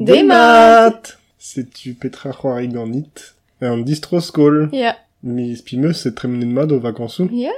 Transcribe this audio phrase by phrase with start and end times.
[0.00, 4.68] Des maths Sais-tu Petra c'hoari ganit An distro-skol.
[4.72, 4.96] Ya.
[5.22, 7.28] Mi spimeus se tremnen mat o vakañsoù.
[7.32, 7.52] Ya.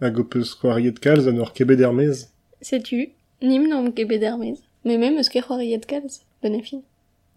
[0.00, 2.28] Hag o peus c'hoariet kalz an ur kebet ermez.
[2.60, 3.10] Sais-tu
[3.42, 4.58] Nim nom gebet ermez.
[4.84, 6.22] Mais même eus ket c'hoariet kalz.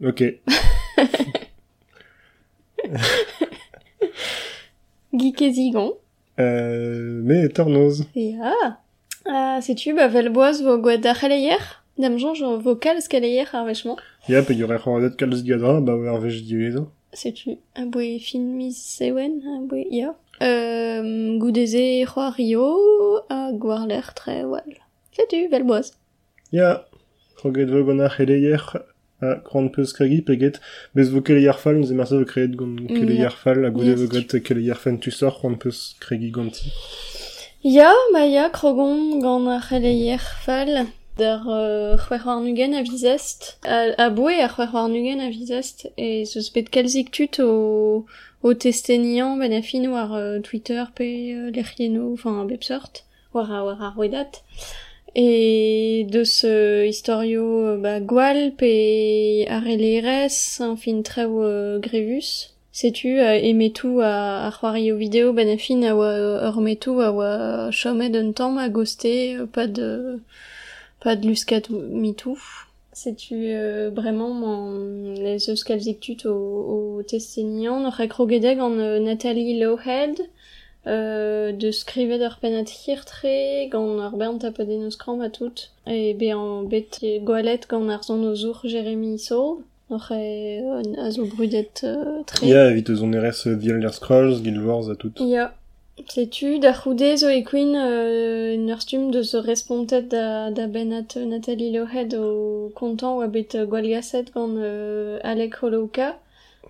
[0.03, 0.23] Ok.
[5.13, 5.93] Gikezigon.
[6.39, 8.05] Euh, me tornoz.
[8.15, 8.79] Ya.
[9.25, 13.65] Ah, sais-tu, bah, vel boaz vo gwad ar c'haleier Dam jonj vo kalz kaleier ar
[13.67, 13.97] vechman.
[14.29, 16.87] Ya, pe yore c'hoariet kalz diadra, ba wer vech diwezo.
[17.13, 20.15] Sais-tu A boe fin mis sewen A boe, ya.
[20.41, 24.71] Euh, goudeze c'hoario a gwar l'air tre wal.
[25.11, 25.91] Sais-tu, vel boaz.
[26.53, 26.85] Ya,
[27.43, 28.63] vo c'heleier
[29.21, 29.35] a
[29.69, 30.59] peus kregi peget,
[30.95, 31.21] bez vo
[31.57, 35.57] fall, nous emerse vo kreet gant keleier fall, a goude vo got tu sor, krant
[35.57, 36.71] peus kregi ganti.
[37.63, 39.59] Ya, ma ya, krogon gant
[40.45, 40.87] fall.
[41.17, 43.57] Der war nugen a vizest.
[43.65, 45.91] A, a boe war nugen a vizest.
[45.97, 48.05] E zeus bet kalzik tut o,
[48.41, 53.03] o testenian ben a fin war euh, Twitter pe euh, lec'hieno, enfin bep sort.
[53.33, 54.41] War a, war a rouedat.
[55.13, 62.53] E deus euh, historio euh, ba gwal pe ar elerez, an fin treo euh, grevus.
[62.71, 67.01] Sais-tu, euh, emetou a, a c'hoari o vidéo ben a fin a oa ur metou
[67.01, 70.21] a oa chomet un tamm a goste, euh, pas de,
[71.01, 72.39] pas de luskat mitou.
[72.93, 78.99] Sais-tu, euh, vraiment, man, les eus kalzik tut o, o testenian, ur krogedeg an euh,
[78.99, 80.19] Nathalie Lowhead,
[80.87, 85.69] euh, de skrivet ur pen at hirtre, gant ur bern tapaden eus kram a tout,
[85.87, 90.83] e be an bet gwalet gant ar zon o zour Jeremy Soul, ur e euh,
[90.99, 92.45] a zo brudet euh, tre.
[92.45, 95.13] Ya, evit eus on erez euh, Scrolls, Guild Wars a tout.
[95.23, 95.53] Ya.
[96.09, 100.67] Sais-tu, da c'houde zo e queen euh, un ur stum de se respontet da, da
[100.67, 106.17] benat Nathalie Lohead o kontant oa bet euh, gwalgaset gant euh, Alec Holowka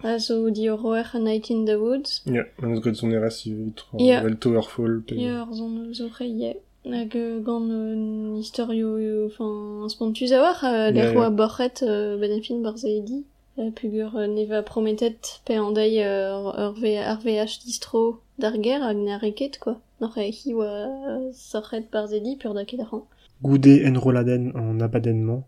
[0.03, 2.23] a zo di o roer A Night in the Woods.
[2.25, 4.21] Ya, an eus gant on erez evit Ya.
[4.21, 5.15] vel Towerfall, pe...
[5.15, 6.57] Ya ur zon zo reie.
[6.85, 11.19] Hag euh, gant euh, historio, euh, enfin, spontuz a war, euh, Ya, l'er ya.
[11.19, 13.23] oa borret euh, ben a fin barzeedi.
[13.23, 13.30] Euh,
[13.75, 18.55] pugur euh, neva prometet pe an dei euh, ur, ur, V- ar VH distro d'ar
[18.63, 18.81] ger
[19.23, 19.79] hag quoi.
[19.99, 23.03] Nor e hi oa euh, sorret barzedi pur da ket ran.
[23.43, 25.43] Goude enroladen an abadennement,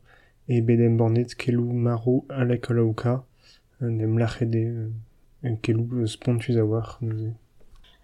[0.47, 2.69] e bedem bornet kelou maro alek
[5.46, 6.97] euh, kelou euh, spontuz a war.
[7.02, 7.34] neuze.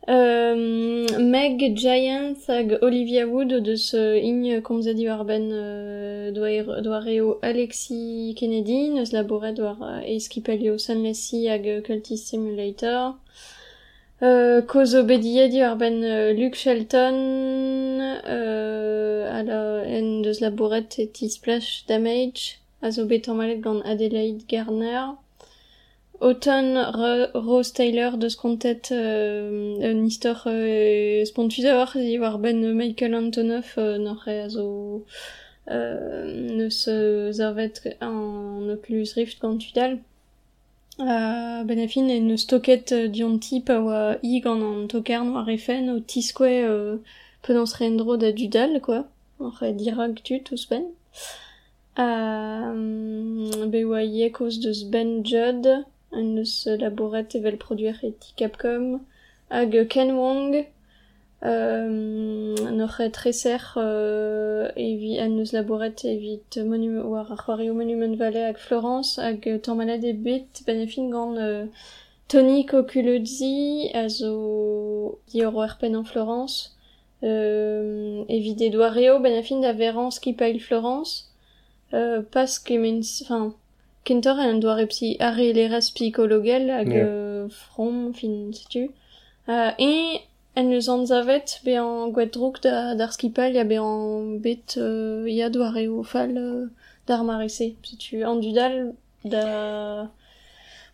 [0.09, 2.33] Euh, Meg Giant
[2.81, 9.59] Olivia Wood euh, ign komzadi war ben euh, doa doa reo Alexi Kennedy, neus laboret
[9.59, 13.17] war euh, eskipelio Sunlessy hag euh, Cultist Simulator.
[14.23, 22.57] Euh, kozo bediedi war ben euh, Luke Shelton, euh, en deus laboret et Splash Damage,
[22.81, 25.13] a zo bet malet gant Adelaide Garner.
[26.21, 33.15] Autumn Ro- Rose Taylor de skontet euh, un istor euh, spontuzaor di war ben Michael
[33.15, 35.05] Antonov euh, nor a zo
[35.71, 39.99] euh, neus euh, zarvet an Oculus Rift gant tudal.
[40.99, 44.87] Uh, ben a fin en eus toket euh, dion tip a oa i gant an
[44.91, 46.97] tokern war efen o tiskwe euh,
[47.43, 49.05] pedans rendro da dudal, quoi.
[49.39, 50.83] Nor dirag tut ouz ben.
[51.97, 55.67] Uh, be oa ie koz deus Ben Judd,
[56.11, 58.99] an eus laboret evel produer eti Capcom,
[59.49, 60.65] hag Ken Wong,
[61.43, 67.29] euh, noc'h e treser euh, evi an eus laboret evit monu war
[67.73, 71.65] Monument Valley hag Florence, hag euh, tamm e bet ben e fin gant euh,
[72.27, 76.75] Tony Coculozzi a zo di ur pen en Florence,
[77.23, 81.29] euh, evit e doareo ben a fin da verans ki pail Florence,
[81.93, 83.55] euh, pas kemen, enfin,
[84.03, 87.49] kentor en doare psi are leras psychologel hag Yeah.
[87.49, 88.89] from fin setu.
[89.47, 90.19] Uh, e
[90.55, 94.77] en eus an zavet be an gwet drouk da, d'ar skipal ya be an bet
[94.77, 96.67] euh, ya doare o fall euh,
[97.07, 97.75] d'ar marese.
[97.83, 98.93] Setu an dudal
[99.23, 100.09] da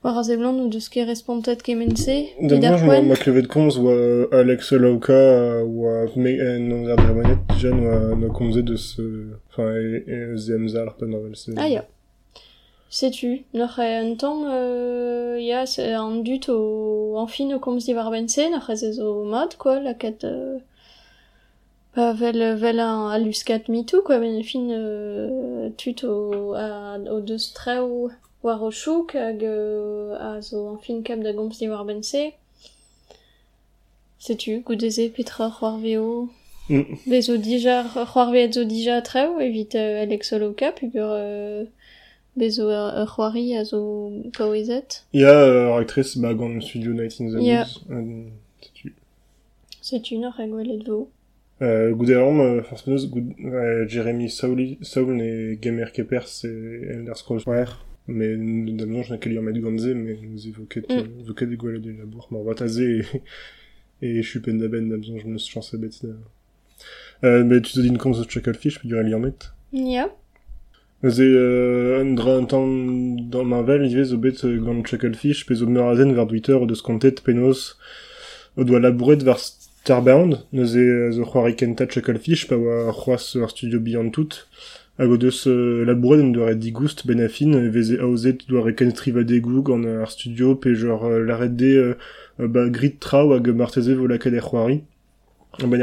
[0.04, 2.16] war ou deus ket respontet kemense.
[2.40, 3.08] Da moi, poent.
[3.08, 10.04] ma klevet komz oa Alex oa me en an oa no komze deus enfin e,
[10.14, 11.52] e zemzal ar pen avel se.
[11.58, 11.84] Ah ya.
[13.04, 18.50] Un temps, euh, ya, c'est un dut au, en fin o komz di war bense,
[18.52, 20.60] noc'h e zo mod, quoi, la ket, euh,
[21.94, 27.20] pa vel, vel an a luskat mitou, quoi, ben fin, euh, tut o, a, o
[27.22, 28.12] deus treo
[28.44, 32.34] war o chouk, hag, euh, a zo en fin kap da gomz di war bense.
[34.20, 36.30] Sais-tu, goudeze petra c'hoar veo,
[36.68, 36.98] Mm.
[37.06, 41.66] Bez o dija, c'hoar veet zo dija treo, evit euh, Alex Oloka, pugur euh,
[42.36, 45.04] bezo ur, ur c'hoari a zo paouezet.
[45.14, 47.36] Ya, euh, actrice, bah, gant Studio Night in the.
[47.36, 47.86] Woods.
[47.92, 48.28] Euh,
[48.62, 48.96] setu.
[49.82, 51.10] Setu nor a gwelet vo.
[51.62, 51.94] Euh,
[52.42, 56.48] euh, force goud, euh, Jeremy Sauli, Saul et Gamer Kepers et
[56.90, 57.44] Elder Scrolls.
[58.08, 58.36] Mais,
[58.74, 60.92] d'abord, je n'ai qu'à Ganze, mais nous évoquait, Mm.
[60.92, 62.28] euh, évoquait des de labour.
[62.32, 63.02] M'en va taser
[64.02, 66.06] et, et je suis pendaben, d'abord, je me suis chancé bête.
[67.24, 68.96] Euh, mais tu te dis une comme The Chucklefish, puis du.
[69.72, 70.10] Ya.
[71.04, 72.42] Ze euh, un dra
[73.44, 77.78] Marvel, il zo bet euh, gant Chucklefish, meur Twitter o deus kontet penos
[78.56, 81.26] o doa labouret var Starbound, neuze euh, zo
[81.58, 84.48] kenta Chucklefish, pa oa c'hoaz ur studio Beyond tout,
[84.98, 88.64] hag o deus euh, labouret un doa ret digoust ben afin, euh, veze aozet doa
[88.64, 91.94] reken triva degou gant studio, pe genre euh, euh,
[92.40, 92.98] euh, grit
[93.54, 93.96] marteze.
[95.60, 95.82] Ben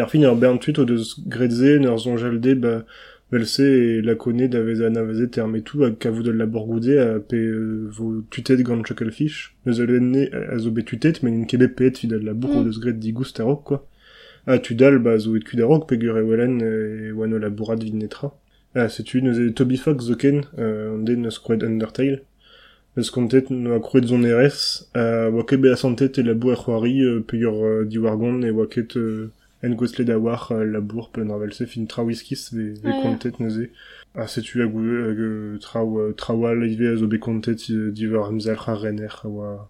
[3.32, 7.88] Velse et la connaît d'avez anaveze termetou hag kavou de la borgoude a pe euh,
[7.88, 9.54] vo tutet gant chucklefish.
[9.64, 12.66] Neus a lenne a zo bet tutet, men in kebe pet vid la bourg Mm.
[12.66, 13.78] de sgret digoust a quoi.
[14.46, 17.48] A tudal, ba zo et kud a rok, pe gur e welen e wano la
[17.48, 18.34] bourrad vid netra.
[18.74, 22.20] A setu, neus e Toby Fox zo ken, euh, an den krouet Undertale.
[22.98, 26.32] Neus kontet no a krouet zon erez, a oa ket be a santet e la
[26.34, 29.30] e c'hoari, euh, pe gur euh, diwargon e oa ket euh,
[29.62, 33.70] en goslet da war euh, la bour fin ve, ve kontet neuze.
[34.26, 34.66] Setu a
[36.16, 39.68] traoal ive a zo be kontet divar amzal c'ha renner a oa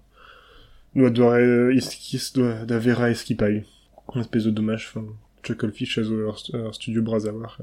[0.94, 3.64] doa doa iskis doa da vera eskipai.
[4.14, 5.06] Un espèce de dommage, enfin,
[5.42, 7.54] Chucklefish a zo ur, ur studio euh,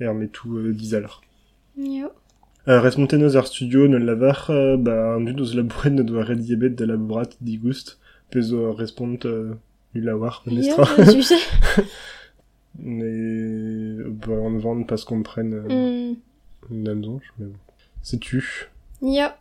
[0.00, 1.20] er euh, dizalar.
[1.78, 6.70] Uh, ar studio ne lavar, uh, ba an dud ouz labouret ne doa red diebet
[6.70, 7.98] da labourat digoust,
[8.30, 9.54] pe zo respont uh,
[9.96, 10.84] u lawar, Ya, nestra.
[11.12, 11.34] tu sais.
[12.78, 16.16] Mais bah, on vend parce qu'on prenne euh, Mm.
[16.70, 17.54] une dame d'ange, mais bon.
[18.02, 18.68] C'est tu.
[19.02, 19.38] Ya.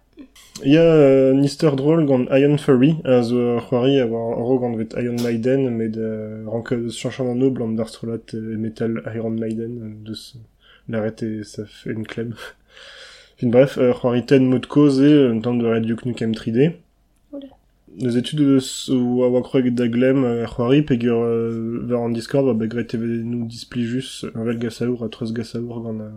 [0.64, 4.58] Il y a euh, Nister Droll gant Iron Fury, a zo c'hoari a war ro
[4.60, 9.02] gant vet Iron Maiden, met de rank eus chanchan an noble an d'Arstrolat e Metal
[9.14, 10.36] Iron Maiden, euh, deus
[10.88, 12.34] l'arrête et ça fait une clem.
[13.38, 16.72] fin bref, euh, c'hoari ten mod cause e, un temps de Red Duke Nukem 3D.
[17.98, 18.60] Les études de
[18.94, 22.94] ou a oa kroeg da glem ar c'hoari, pegur euh, ver an Discord, ba begret
[22.94, 26.10] e nous displijus un vel gasaour a treuz gasaour gant a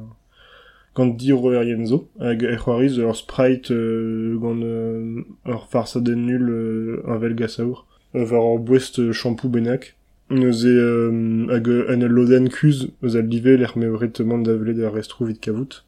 [0.96, 6.26] gant dir o Erienzo, hag e c'hoariz ur sprite euh, gant euh, ur farsa den
[6.26, 7.86] nul euh, un vel gasaour,
[8.16, 9.94] euh, var ur bouest euh, shampoo benak.
[10.30, 15.26] Neuze euh, hag euh, en loden kuz eus al live l'er meorettement davlet ar restro
[15.26, 15.84] vid kavout.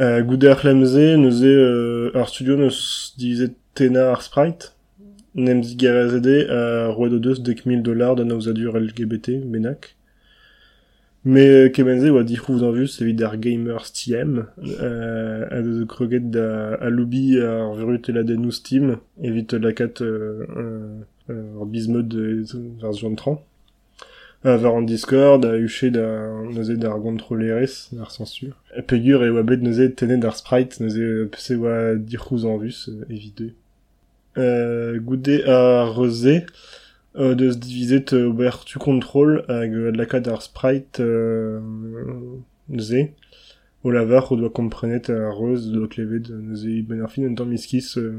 [0.00, 4.76] Euh, goude ar lemze, neuze euh, studio neus divizet tena ar sprite,
[5.34, 9.94] nem zigarezede a roed o deus dek mil naozadur LGBT benak.
[11.24, 14.46] Me euh, kemenze oa dic'houv d'an vus evit ar gamers TM,
[14.80, 19.42] euh, a deus kroget da ar la den Steam, euh,
[20.02, 20.98] euh,
[21.30, 22.44] euh, ar bizmod euh,
[22.80, 23.40] version 30.
[24.44, 28.56] A var an Discord, a huchet da d'ar kontrolerez, d'ar censure.
[28.88, 31.28] Pegur e sprite, euh.
[34.38, 36.46] Euh, goude a reze,
[37.16, 41.60] euh, divizet euh, ober tu control hag euh, laka d'ar sprite euh,
[42.78, 43.10] ze.
[43.84, 47.50] O lavar o doa komprenet a reuz doa klevet ze ben ar fin un tamm
[47.50, 48.12] miskis euh,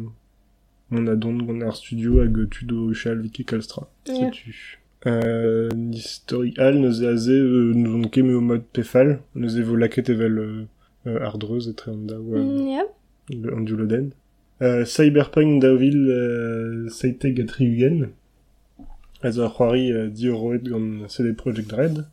[0.92, 3.88] mon adon gant ar studio hag tu do chal vike kalstra.
[4.08, 4.30] Ja.
[4.30, 4.80] tu.
[5.06, 9.76] Euh, historial neuze a ze euh, nous on ket me o mod pefal, neuze vo
[9.76, 10.64] laket evel euh,
[11.08, 12.84] euh, ardreuz etre an da oa Mm, Ya.
[13.32, 14.12] le- an du loden.
[14.12, 14.23] Euh,
[14.86, 18.10] Cyberpunk davil euh, seite gatriugen.
[19.22, 22.06] Az ar c'hoari euh, di euroet gant CD Projekt Red.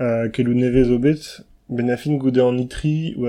[0.00, 3.26] Euh, kelou nevez o bet, ben a fin goude an ou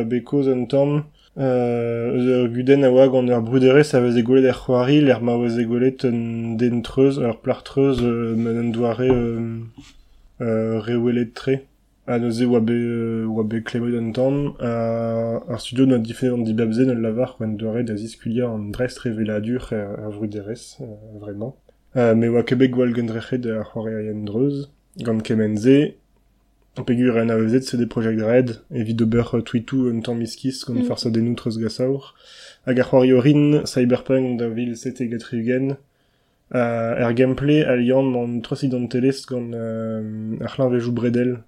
[1.40, 5.60] euh, ur guden a oa gant ur bruderez a vez egolet ar c'hoari, ma vez
[5.62, 6.58] egolet ur euh,
[10.42, 11.58] euh, euh.
[12.08, 16.34] A neuze oa be, euh, oa be klemet an tamm, a ar studio not difennet
[16.34, 20.86] an dibabze an lavar gant doare da ziskulia an drest reveladur ar bruderez, euh,
[21.20, 21.58] vraiment.
[21.98, 24.70] Euh, me oa kebek gwal gendrechet ar c'hoari a yen dreuz,
[25.04, 25.96] gant kemenze,
[26.84, 30.84] pegur en avezet se de Red, evit ober euh, tweetou un tamm miskis gant Mm.
[30.86, 32.14] farsa den outreuz gasaour.
[32.66, 35.78] Hag ar c'hoari orin, Cyberpunk da vil sete gatriugen,
[36.56, 41.40] euh, er gameplay aliant an troz idantelez gant euh, ar bredel,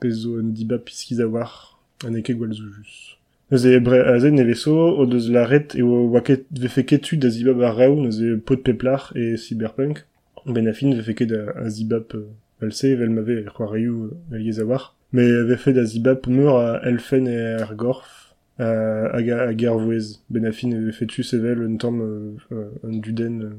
[0.00, 3.18] pezo un diba piskiz a war, an eke gwal zo jus.
[3.50, 6.84] Eus e bre a zen e veso, o deus laret e o oa ket vefe
[6.84, 10.04] ketu da zibab ar reou, neus e pot peplar e cyberpunk.
[10.44, 12.28] Ben a fin vefe ket a, zibab euh,
[12.60, 14.94] vel mave e c'hoarioù euh, el yez a war.
[15.12, 20.20] Me vefe da zibab meur a elfen e ar gorf, euh, hag a garvouez.
[20.28, 23.56] Benafin e fetu sevel un tamm euh, euh, un duden euh,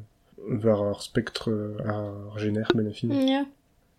[0.62, 3.10] var ar spectre euh, ar gener Benafin.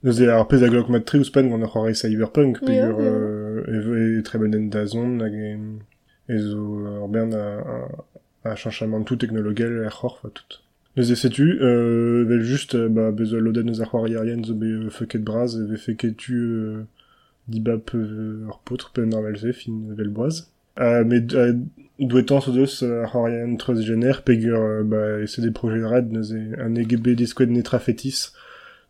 [0.02, 0.09] Ya.
[0.09, 4.87] Neuze ar pez a glok mat tre ouspen gant ar c'hoari cyberpunk, euh, e da
[4.87, 10.61] zon hag e, zo ar bern a, a, a chanchamantou technologel ar c'hor, fa tout.
[10.97, 14.90] Neuze setu, euh, vel just, euh, ba, bezo lodet neus ar c'hoari arien zo be
[14.90, 16.85] feuket braz, e ve feketu euh,
[17.49, 18.49] dibap euh,
[18.95, 20.50] pen ar velze fin vel boaz.
[22.00, 22.83] Douetan so deus
[23.59, 25.21] treuz gener, ba,
[26.11, 26.73] neuze an
[27.52, 28.33] netra fetis,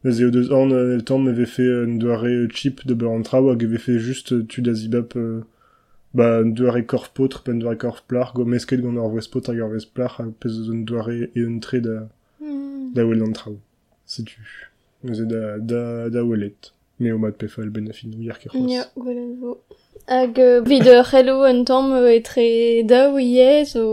[0.04, 3.22] Deus an euh, el tamm eve fait euh, un doare euh, chip de beur an
[3.22, 5.14] traoù hag eve fait juste euh, tu da zibap
[6.14, 9.50] ba un doare korf potr pen doare korf plar go mesket gant ar vwez potr
[9.52, 12.08] hag ar vwez plar hag pez un doare e un tre da,
[12.40, 12.94] Hmm.
[12.94, 13.58] da wel an traoù.
[14.06, 14.40] Setu.
[15.04, 16.72] Neuze da, da, da welet.
[16.98, 18.70] Me o mat pefal ben a fin ouier ket c'hoaz.
[18.72, 19.58] Ya, gwelet vo.
[20.08, 23.84] Hag vid ur c'hello un tamm euh, etre daou ie zo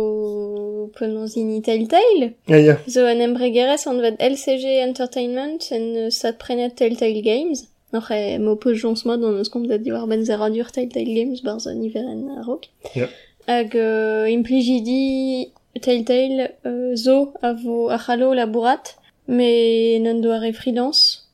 [0.88, 2.34] penonzini Telltale.
[2.50, 2.78] Ah ya.
[2.88, 7.68] Zo an embregerez an vet LCG Entertainment en euh, sat prenet Telltale Games.
[7.94, 11.42] Noch e mo peus jons mod an eus komzet diwar ben zer adur Telltale Games
[11.42, 12.68] bar zo niveren a rok.
[12.96, 13.08] Ja.
[13.48, 15.52] Hag euh, implijidi
[15.82, 21.32] Telltale euh, zo a vo a c'hallo labourat, me n'an doare freelance.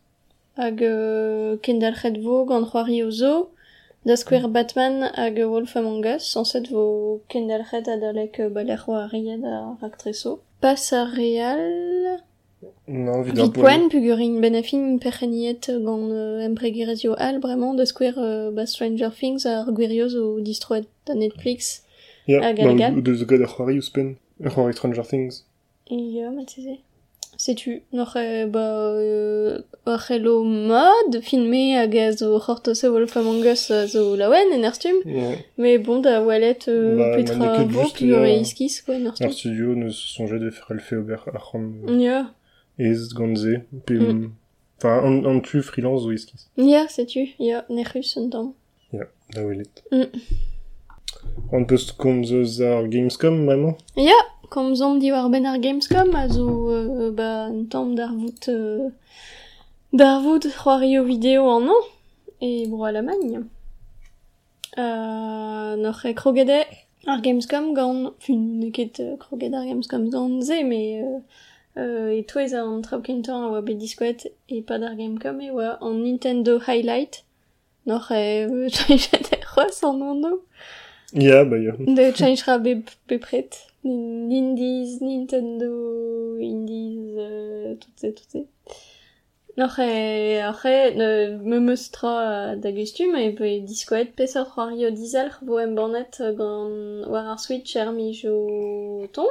[0.58, 3.50] Hag euh, kendalc'het vo gant c'hoari o zo,
[4.06, 9.44] da square Batman hag Wolf Among Us, an set vo kendalc'het adalek euh, baler c'hoariet
[9.44, 10.40] a raktreso.
[10.62, 12.20] Pas a real...
[12.88, 17.86] Non, vid ar poen pugurin ben a fin perchenniet gant euh, embregerezio al, bremañ, da
[17.86, 21.84] square euh, ba Stranger Things ar gwirioz o distroet da Netflix.
[22.28, 22.96] Ya, Ah, ba, gal-gal.
[22.96, 23.80] ou deus gad ar c'hoari.
[24.46, 25.44] Ar c'hoari Stranger Things.
[25.90, 26.80] Ja, ma teze.
[27.38, 29.60] Setu, noch e, ba, euh,
[30.44, 35.32] mod, filme hag a zo c'hortose Wolf Among Us zo laouen en ar stum, Ya.
[35.58, 38.38] mais bon, da walet euh, Ba, petra maneket vo, just, pugur ya.
[38.38, 39.00] e iskiz, quoi,
[39.32, 42.32] studio neus sonjet de fer el fe ober ar c'hant Ya,
[42.78, 43.62] ez gantze.
[43.86, 44.32] Pe, Mm.
[44.78, 46.12] Enfin, an, an tu freelance zo
[46.58, 48.54] ya, setu, ya, ne un.
[49.34, 49.84] Da welet.
[51.52, 54.18] On peus komz eus ar Gamescom, vraiment Ya,
[54.50, 58.48] kom zom di war ben ar Gamescom, a zo, euh, ba, un tamm d'ar vout,
[58.50, 58.90] euh,
[59.94, 61.84] d'ar vout c'hoario vidéo an an,
[62.42, 63.46] e bro a la magne.
[64.78, 66.66] Euh, noch e krogede
[67.06, 71.20] ar Gamescom gant, fin, ne ket euh, kroged ar Gamescom gant ze, me, euh,
[71.78, 75.52] euh, e touez an traoù kentan a oa bet diskouet e pad ar Gamescom e
[75.52, 77.24] oa an Nintendo Highlight,
[77.86, 80.40] noch e, euh, changet e c'hoaz an an
[81.14, 81.74] Ya, ba ya.
[81.80, 82.84] de changera be,
[83.86, 88.40] Indies, Nintendo, Indies, euh, tout ça, tout ça.
[89.58, 96.10] Après, après, me meustra da gustum, e pe diskoet pesor c'hoario dizalc'h vo em bannet
[96.22, 99.28] euh, gant war ar Switch er mi jo ton.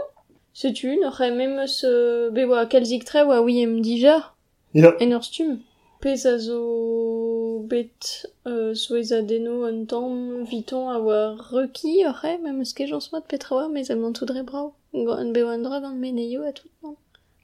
[0.55, 4.33] Setu, n'oc'he mem eus euh, be oa kalzik tre oa oui em dija,
[4.75, 4.95] Ya.
[5.01, 5.59] en ur stum.
[6.01, 6.61] Pez a zo
[7.63, 13.25] bet euh, souezadeno un tamm viton a oa reki oc'he, re, même eus ket mat
[13.29, 14.75] petra oa, mais am an tout dre brao.
[14.95, 16.97] An beo an drog an meneio a tout, non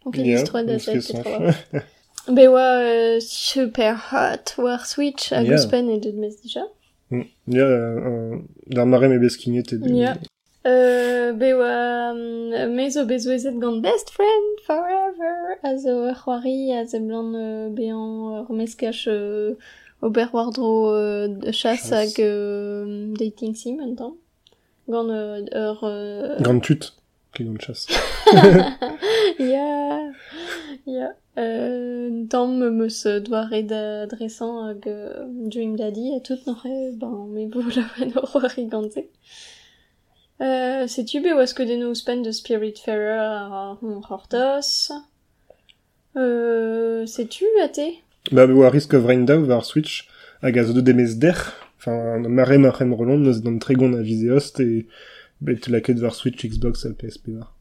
[0.04, 1.54] Donc il istroa da sa petra oa.
[2.36, 5.50] Be oa euh, super hot war switch a yeah.
[5.50, 6.66] gouspen e deud mez dija.
[7.10, 9.96] Ya, yeah, euh, d'ar mare me beskignet e deud.
[9.96, 10.18] Yeah.
[10.66, 16.84] Euh, be oa um, mezo bezouezet gant best friend forever a zo ur c'hoari a
[16.84, 17.96] ze euh, bean
[18.40, 19.54] ur meskach euh,
[20.02, 21.92] ober wardro euh, de chasse Chasse.
[21.92, 24.14] hag euh, dating sim tamm.
[24.88, 25.80] Gant euh, ur...
[25.84, 26.92] Euh, Gant tut.
[27.34, 27.86] Ket gant chas.
[29.38, 30.10] ya,
[30.86, 31.12] ya.
[31.36, 37.26] Euh, un tamm meus doare da dresan hag euh, Dream Daddy a tout n'oc'he, ben,
[37.28, 39.00] me bo laouen ur c'hoari gant se.
[40.40, 44.90] Euh, Setu be oas ket eno ouspenn de Spiritfarer ar hon c'hortos.
[46.16, 47.88] Euh, setu a te
[48.32, 50.08] Ba, be oa Risk of Rain Daw war Switch
[50.42, 51.38] hag a zo deud emez der.
[51.78, 54.86] Enfin, mare marem rolon neus d'an tregon a vizeost e
[55.40, 57.54] bet laket war Switch, Xbox a PSP war.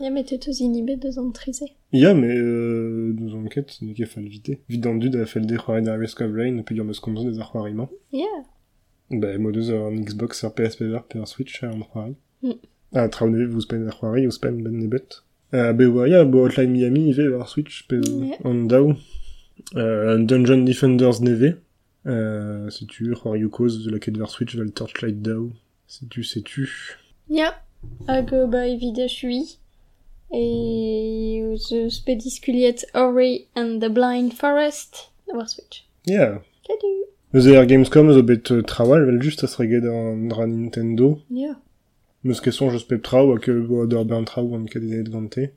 [0.00, 1.66] Ya met eus inibet deus an trize.
[1.92, 4.58] Ya, mais euh, nous enquête, ne ket fall vite.
[4.68, 7.24] Vid an dud a fel de c'hoari da Risk of Rain, pe ur meus komzo
[7.24, 7.88] deus ar c'hoariman.
[8.12, 8.34] Ya.
[9.10, 12.16] Ba, mo deus an Xbox ar PSP war pe ar Switch ar an c'hoari.
[12.42, 12.58] Mm.
[12.92, 15.22] Ah, traoù neve vous spen ar c'hoari, vous spen ben nebet.
[15.54, 18.40] Uh, be oa, ya, bo Hotline Miami ive war Switch, pe Yeah.
[18.44, 18.96] an daou.
[19.74, 21.56] Uh, Dungeon Defenders neve.
[22.04, 25.52] Uh, c'hoari koz de la ket war Switch val Torchlight daou.
[25.88, 26.68] Setu, setu.
[27.28, 27.54] Ya.
[28.08, 29.58] Hag euh, ba evide chui.
[30.32, 35.84] E eus spediskuliet Ori and the Blind Forest war Switch.
[36.06, 36.42] Ya,
[37.34, 41.20] Salut er Gamescom zo bet euh, trawal, vel just as reget an dra Nintendo.
[41.28, 41.56] Ya.
[42.22, 45.50] Meus keson just pep traoù hag ul go d'ur ben traoù an kadenet gante.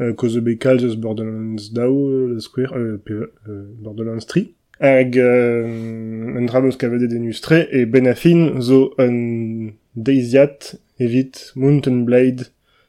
[0.00, 4.42] Euh, koz bet kalz eus Borderlands daou, euh, le square, euh, pe, euh, Borderlands 3.
[4.80, 12.02] Hag euh, un dra meus kavedet denustre, e ben afin zo un deiziat evit Mountain
[12.02, 12.48] Blade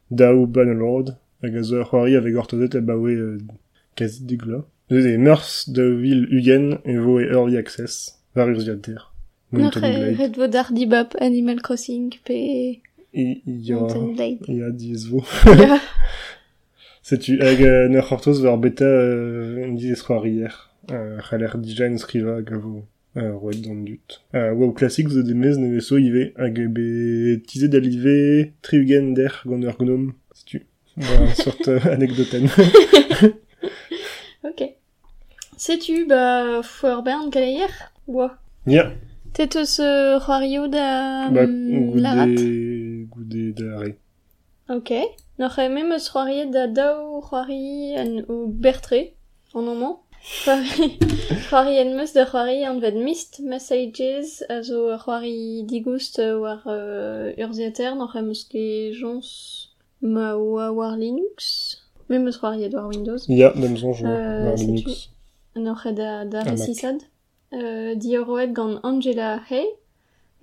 [0.09, 3.37] daou Bannerlord, hag a zo ur c'hoari avec ortozet e baoe euh,
[3.95, 4.63] kazi digla.
[4.89, 9.11] Eus e meurs vil ugen e vo e early access, var ur ziater.
[9.51, 10.17] Mountain N'oc'h Blade.
[10.23, 12.81] ret vo d'ar dibab Animal Crossing pe
[13.13, 14.17] I, ya, Mountain
[14.49, 15.21] ya diez vo.
[17.05, 17.17] Ya.
[17.17, 20.71] Setu hag euh, n'ur c'hortoz war beta euh, un hier.
[20.91, 22.51] Euh, c'haller dija en skriva hag
[23.17, 24.21] euh, roet d'an dut.
[24.33, 27.41] Euh, wow classique zo demez ne vezo ive hag be
[27.73, 30.13] alive triugen der gant ur gnome.
[30.33, 30.65] Setu.
[30.97, 32.47] Voilà, sort euh, anekdoten.
[34.43, 34.63] Ok.
[35.57, 37.65] Sais-tu, bah, fouer bern galeier
[38.07, 38.37] Boa.
[38.67, 38.91] ya,
[39.33, 43.95] T'es eus euh, c'hoario da ba larat goude goude da re.
[44.69, 44.91] Ok.
[44.91, 49.13] E mem eus c'hoariet da daou c'hoari an o bertre,
[49.53, 49.95] an oman.
[50.41, 50.97] C'hoari
[51.49, 56.63] c'hoari en meus da c'hoari an ved mist messages a zo c'hoari digoust euh, war
[56.65, 59.29] euh, urziater n'oc'h meus ket jons
[60.01, 61.83] ma oa war Linux.
[62.09, 63.27] Mem eus c'hoariet war Windows.
[63.27, 64.71] Ya, dem son jo, Euh, war setu.
[64.71, 65.09] Linux.
[65.55, 66.99] N'oc'h e da, da resisad.
[67.53, 67.95] Euh,
[68.57, 69.67] gant Angela Hay.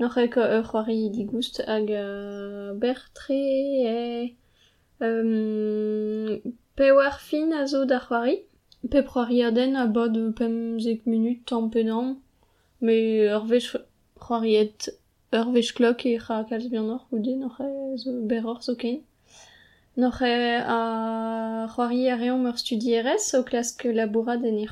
[0.03, 3.43] N'oc'h e ko ur c'hoari digoust hag euh, bertre
[3.91, 4.35] e...
[5.01, 6.41] Euh,
[6.75, 8.35] pe war fin a zo da c'hoari.
[8.91, 12.09] Pe c'hoari aden a bod pemzek minut tampedam.
[12.85, 12.97] Me
[13.37, 13.71] ur vech
[14.25, 14.91] c'hoariet
[15.39, 17.71] ur vech klok e c'ha kalz bihan ur goude n'oc'h e
[18.03, 18.99] zo beror zo ken.
[20.01, 20.35] N'oc'h e
[20.79, 20.81] a
[21.77, 24.69] c'hoari a reomp ur studieres o klask labourad en e.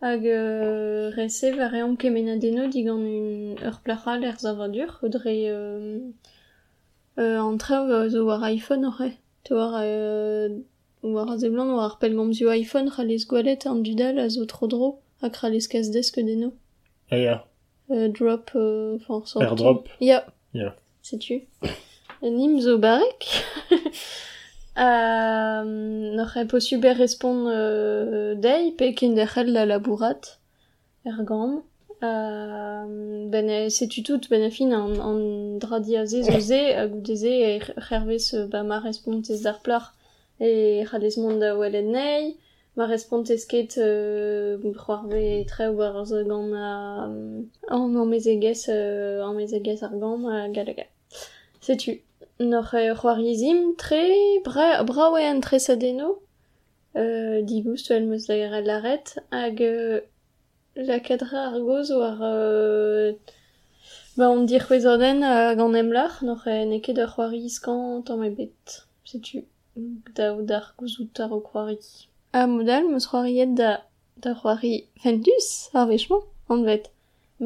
[0.00, 5.98] Hag euh, resev a reomp kemenadeno digant un ur plachal er zavadur, euh,
[7.18, 9.10] euh, an traoù a zo war iPhone oc'h e.
[9.44, 10.48] Te war euh,
[11.02, 14.98] war a zeblant war ar pellgomzio iPhone c'halez gwalet an dudal a zo tro dro
[15.20, 16.52] hag kas desk deno.
[17.10, 17.48] Ah ya,
[17.90, 19.88] Euh, drop, euh, enfin, airdrop.
[20.00, 20.26] Ya.
[20.52, 20.76] Ya.
[21.02, 21.46] Sais-tu
[22.22, 23.44] Nim zo barek.
[24.76, 25.64] euh,
[26.18, 28.92] n'oc'h e po super respond euh, dei pe
[29.46, 30.22] la labourat
[31.06, 31.62] er gambr.
[32.02, 34.92] Euh, ben e, setu tout ben fin an,
[35.60, 39.94] a goudeze e c'hervez euh, ba ma respontez d'ar plar
[40.40, 42.36] e c'halez mont da welet nei
[42.76, 45.66] ma respontez ket euh, c'hoarve tre
[46.04, 47.10] zo gant a
[47.74, 50.86] an an mezegez euh, an mezegez ar gambr a galaga.
[51.60, 52.07] Setu.
[52.40, 56.20] N'oc'h e c'hoarizim tre bra, bra oe an tresadeno
[56.94, 60.00] euh, digoust el meus da laret hag euh,
[60.76, 63.12] la kadra ar goz war euh,
[64.16, 68.30] ba on dir c'hwezorden hag an emlar n'oc'h e neket ur c'hoari iskan tamm e
[68.38, 69.42] bet setu
[70.16, 71.78] daou d'ar gouzout ar o c'hoari
[72.38, 73.70] a modal meus c'hoariet da
[74.22, 76.84] da c'hoari fentus ar vechman an vet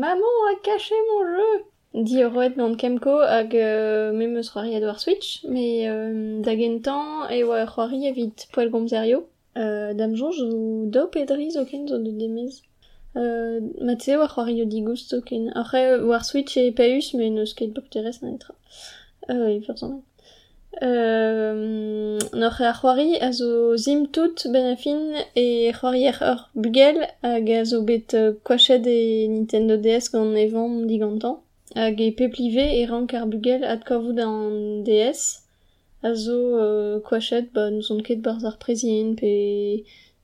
[0.01, 4.99] maman a caché mon jeu Di roet gant kemko hag euh, me meus c'hoari war
[4.99, 9.29] Switch, me euh, da gentan e oa c'hoari evit poel gomzerio.
[9.59, 12.63] Euh, dam jonj zo do pedri zo ken zo de demez.
[13.15, 15.53] Euh, ma tse war c'hoari o digoust zo ken.
[15.55, 18.55] Après war Switch e peus, me neus ket bop teres na etra.
[19.29, 20.01] Euh, e ferzan.
[20.81, 26.49] Euh, n'oc'h ar c'hoari a zo zim tout ben a fin e c'hoari er ur
[26.55, 31.42] bugel hag a zo bet euh, kwachet e Nintendo DS gant evan digantan.
[31.75, 35.23] Hag e peplive e rank ar bugel ad kavout an DS
[36.03, 37.01] a zo euh,
[37.55, 39.33] ba nous on ket barz ar prezien pe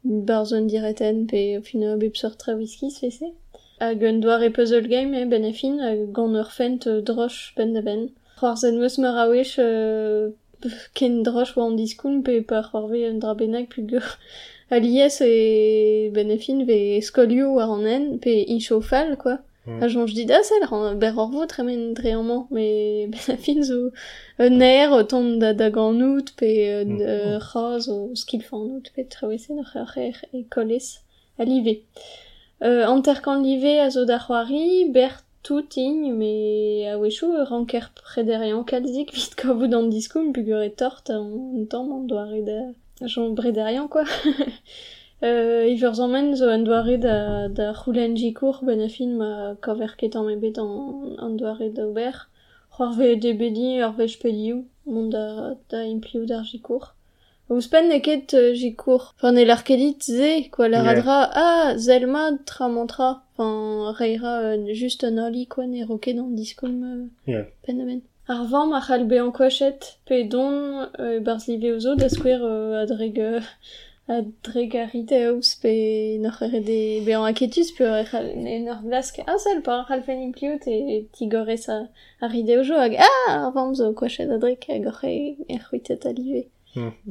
[0.04, 1.42] barz un direten pe
[2.60, 3.28] whisky fese
[3.80, 5.52] hag un doar e puzzle game e ben a
[5.86, 8.02] hag gant ur fent euh, droch ben da ben
[8.38, 8.96] c'hoar zen meus
[9.32, 10.30] wech euh,
[10.94, 12.34] ken droch oa an diskoun pe
[13.10, 13.90] un dra bennak pug
[14.74, 16.30] a lies e ben
[16.68, 17.86] ve skolio war an
[19.22, 19.82] quoi Mm.
[19.82, 23.62] A jonj dit, ah, ça, ber ber ur vot remen dreamant, mais ben a fin
[23.62, 23.90] zo
[24.38, 27.00] un air o tont da, da gant out, pe euh, Mm.
[27.02, 30.86] euh, c'haz o skil fan out, pe trawese n'oc'h ur er e kolez
[31.38, 31.74] a live.
[32.62, 38.64] Euh, anterkan live a zo da c'hoari, ber tout mais a wechou ur ranker prederian
[38.64, 42.60] kalzik vit kavout an diskoun, pugur e tort an tamm an doare da...
[43.06, 44.02] Jon brederian, quoi.
[45.22, 49.96] Euh, iver zammen zo an doare da, da c'houlenji kour ben a fin ma kaver
[49.98, 52.28] ket an ebet an, an doare da ober.
[52.74, 56.94] C'hoar ve de bedi ar pelioù, mont da, da implioù d'ar jikour.
[57.50, 59.14] Ouspen neket euh, jikour.
[59.16, 60.94] Enfin, ne l'arkelit ze, quoi, la Yeah.
[60.94, 63.22] radra, ah, Zelma tra montra.
[63.32, 67.46] Enfin, reira euh, oli, quoi, ne roquet dans le discoum, euh, Yeah.
[67.64, 71.38] pen Arvan, ma be en coachette, pe don, euh, da
[72.44, 73.40] euh, adreg, euh,
[74.08, 75.72] a dregarit eus pe
[76.22, 78.12] n'oc'h ere de bean aketus pe ur
[78.64, 81.78] n'or glas ke asal pa ar c'halfennig pliout e tigorez a
[82.24, 82.94] ar ideo jo hag.
[83.08, 86.48] Ah ar vamm zo kwachet a drek hag oc'h e c'hwitet a live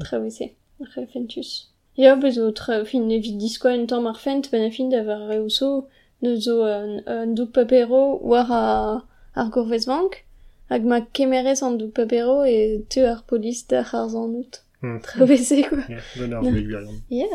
[0.04, 0.46] travese
[0.82, 1.52] ar c'halfentus
[1.98, 5.24] Ya bezo tra fin evit diskoa un tamm ar fent ben a fin da var
[5.30, 5.70] reo so
[6.22, 8.64] neus zo un doug papero war a
[9.40, 10.14] ar gourvez vank
[10.70, 12.58] hag ma kemerez an doug papero e
[12.90, 14.62] teu ar polis da c'harzan out.
[14.82, 15.00] Mm.
[15.00, 15.80] Très baissé, quoi.
[15.90, 16.00] Yeah,
[17.10, 17.26] yeah.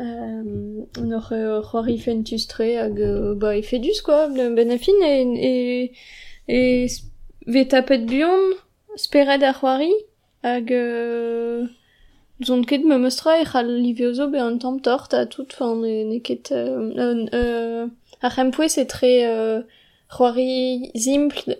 [0.00, 3.00] euh, on aurait Rory Fentus Trey hag
[3.36, 5.92] bah, et Fedus, quoi, ben affin, et,
[6.48, 6.86] et, et
[7.46, 8.38] ve tapet bion,
[8.96, 9.92] spered ar Rory,
[10.42, 11.66] hag euh,
[12.44, 16.04] zon ket me meustra e c'hall liviozo be an tamm tort a tout, fin, ne,
[16.04, 16.52] ne ket...
[16.52, 17.86] Euh, euh, euh,
[18.22, 19.62] ar rempouez e tre euh,
[20.10, 21.56] Rory Zimpl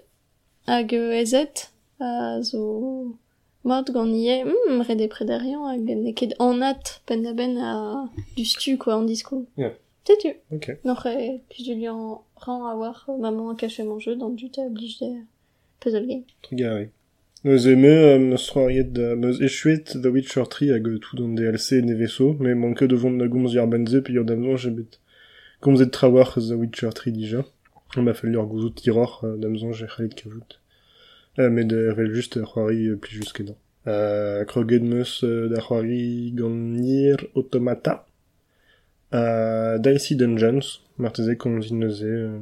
[0.67, 3.17] hag ezet, a zo...
[3.65, 8.09] mod gant ie, hmm, red e prederian hag ne ket anat pen da ben a
[8.37, 9.47] du stu, quoi, en disco.
[9.57, 9.75] Yeah.
[10.07, 10.79] Sais-tu Ok.
[10.85, 14.51] Noc'h e plus Julien ran a war euh, maman a caché mon jeu dans du
[14.59, 15.07] oblige de
[15.79, 16.25] puzzle game.
[16.43, 16.89] Trigare.
[17.45, 22.35] Neus eme, meus c'hoariet da, meus echuet Witcher 3 hag tout don DLC ne vezo,
[22.41, 25.01] me manke de vont da gomz ur benze, pe ur damzon jebet
[25.63, 27.45] gomzet trawar The Witcher 3 dija.
[27.97, 30.60] On m'a fallu ur gouzout tiror, euh, damzon j'ai c'halit kavout.
[31.39, 33.57] Euh, mais de vel juste ar c'hoari euh, pli just kedan.
[33.87, 36.75] Euh, kroget meus da c'hoari gant
[37.35, 38.07] Automata.
[39.15, 42.39] Euh, Dicey Dungeons, marteze komzin neuze, euh,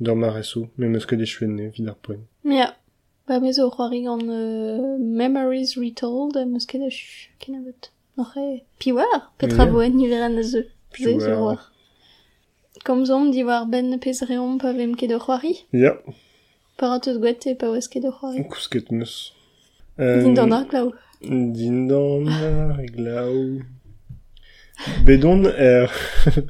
[0.00, 2.20] d'ur mareso, me meus ket echuenne, vid ar poen.
[2.44, 2.74] Ja,
[3.26, 7.58] ba me zo c'hoari gant euh, Memories Retold meus ket a chu, ken
[8.78, 9.72] piwar, petra Yeah.
[9.72, 10.62] voen niveran a zeu.
[10.62, 11.20] Ze, Piwar.
[11.20, 11.72] zo war.
[12.84, 15.54] Kom zom di war ben pez reom pa vem ket o c'hoari.
[15.72, 16.04] Parat
[16.86, 18.48] eus gwet e pa oez ket o c'hoari.
[18.48, 19.32] kousket meus.
[19.98, 20.92] Din d'an ar glav.
[21.20, 23.34] Dindan ar glav.
[25.04, 25.92] Bedon er...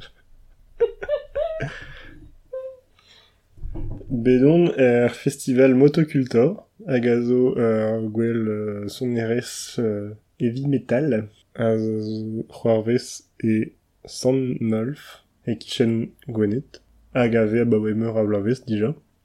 [4.10, 11.76] Bedon er festival motocultor, hag a zo ur gwell euh, sonerez euh, heavy metal, a
[11.78, 13.06] zo c'hoarvez
[13.42, 13.72] e
[14.06, 16.80] san nolf, e kichen gwenet,
[17.14, 17.66] hag a ve a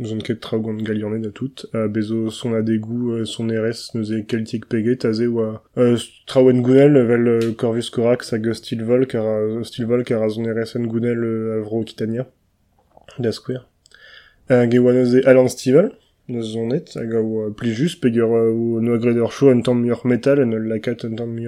[0.00, 4.10] zon ket trao gant galianet a tout, a bezo son adegou, euh, son RS, neus
[4.12, 5.12] e keltiek peget, a
[5.78, 5.96] euh,
[6.52, 10.86] en gounel, vel euh, Corvus Corax hag Stilvol, a, Stilvol, car a zon RS en
[10.86, 11.62] gounel euh,
[14.78, 15.92] oa neuze Alan Stival,
[16.28, 20.06] neus zonet, hag a oa pli just, pe ur uh, o no agreder cho muur
[20.06, 21.38] metal, en lakat un tamm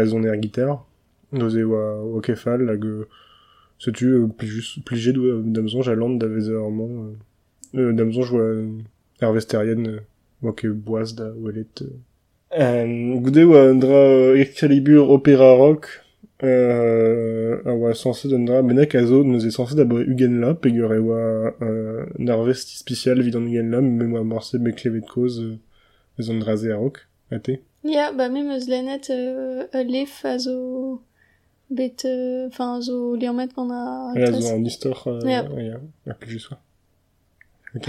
[0.00, 0.84] e zon er gitar.
[2.22, 2.64] Kefal,
[3.78, 7.14] euh, setu euh, pli just, pli jet oa damzon jalant da veze ur man,
[7.74, 8.66] euh, euh, damzon joa euh,
[9.20, 10.00] er vesterien, euh,
[10.42, 11.24] oa ke boaz da.
[11.24, 11.64] Euh.
[12.58, 15.86] Euh, goude oa un dra euh, Excalibur Opera Rock,
[16.42, 20.54] euh, a oa sanse d'un dra benak a zo neus e sanse d'abord ugen la,
[20.54, 24.54] pe gur e oa euh, n'ar vesti spécial vid an ugen la, me oa morse
[24.54, 25.58] me klevet koz euh,
[26.18, 27.60] ez an draze a rok, ate.
[27.84, 30.36] Ja, ba me meus lennet euh, lef a
[31.68, 34.40] zo bet, euh, enfin, zo liamet gant a adres.
[34.40, 35.44] zo an istor, euh, Ja.
[35.58, 36.58] ja, ja, pli just oa.
[37.76, 37.88] Ok.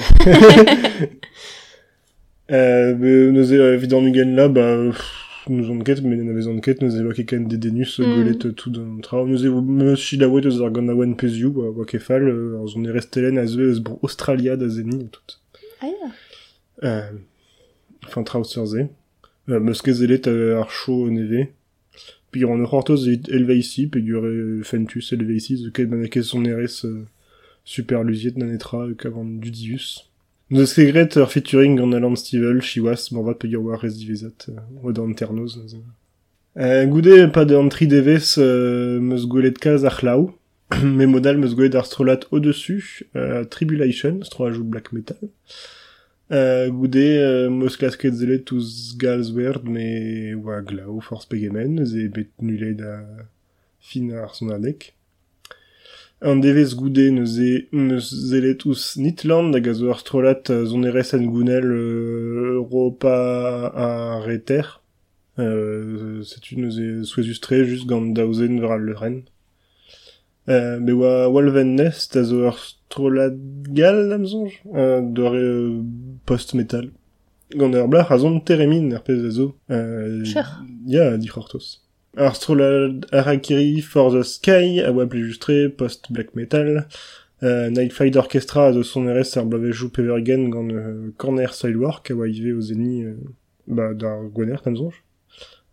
[2.52, 6.48] euh, be, neus e vid an ugen la, ba, pff, nous on ket, men anavez
[6.52, 8.06] an ket, neus e oa ket de denus, Mm.
[8.06, 8.16] mm.
[8.16, 9.24] golet tout d'un tra.
[9.26, 12.68] Neus e meus chilaouet eus ar gant a oan peziou, oa oa kefal, euh, ar
[12.68, 15.38] zon e restelen a zo eus bro Australia da zeni, tout.
[15.82, 16.12] Ah ya.
[16.84, 17.12] Euh,
[18.06, 18.88] enfin, trausser ze.
[19.50, 21.48] Euh, meus ket zelet euh, ar cho neve.
[22.32, 26.08] Puis an ur c'hortoz elve ici, pe gur e fentus elve ici, zo ket man
[26.10, 27.06] ket son euh,
[27.66, 30.12] super luziet nan etra euh, kavant du dius.
[30.52, 33.80] Nous eus ket gret ur featuring gant Alan Stivel, chiwas, m'en va pe gur war
[33.80, 35.58] rez divezat, euh, anternoz.
[35.58, 35.82] neuze.
[36.58, 40.32] Euh, goude pa de an tri devez euh, meus gwelet kaz ar c'hlaou,
[40.84, 45.18] me modal meus strolat au-dessus, euh, Tribulation, stro ajout black metal.
[46.32, 52.06] Euh, goude euh, meus klasket zelet ouz galz werd, me oa glau force pegemen, ze
[52.14, 53.00] bet nulet da
[53.82, 54.92] fin ar son adek.
[56.22, 57.08] An devez goude
[59.02, 60.86] nitland hag a strolat euh, zon
[61.34, 64.82] gounel euh, Europa a reter.
[65.40, 69.24] Euh, setu neuze souezustre just gant daouzen ver al leuren.
[70.48, 73.34] Euh, me oa walven nest a strolat
[73.74, 75.82] gal amzonj, euh, euh,
[76.30, 76.90] post-metal.
[77.58, 79.56] Gant ar blach a zon teremin er pez a zo.
[79.72, 80.22] Euh.
[80.86, 81.80] Ya, di c'hortos.
[82.18, 86.84] Ar strollad Harakiri for the Sky a oa plijustre post-black metal.
[87.42, 89.48] Uh, Nightflight Orchestra a zo son erez ar
[89.90, 90.72] pevergen gant
[91.18, 93.16] Corner Soilwork a oa ive o zeni uh,
[93.66, 94.94] ba, d'ar gwener tamzonj.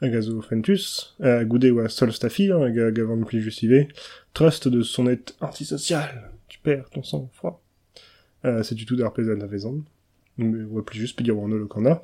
[0.01, 1.16] Hag a zo Fentus.
[1.21, 3.85] Uh, goude oa Solstafi hag a gavant plijus ive.
[4.33, 6.09] Trust de sonnet antisocial.
[6.49, 7.61] Tu perds ton sang froid.
[8.62, 9.96] C'est du tout d'ar a.
[10.38, 12.01] Mais oa plijus pe dire oa an olo kana.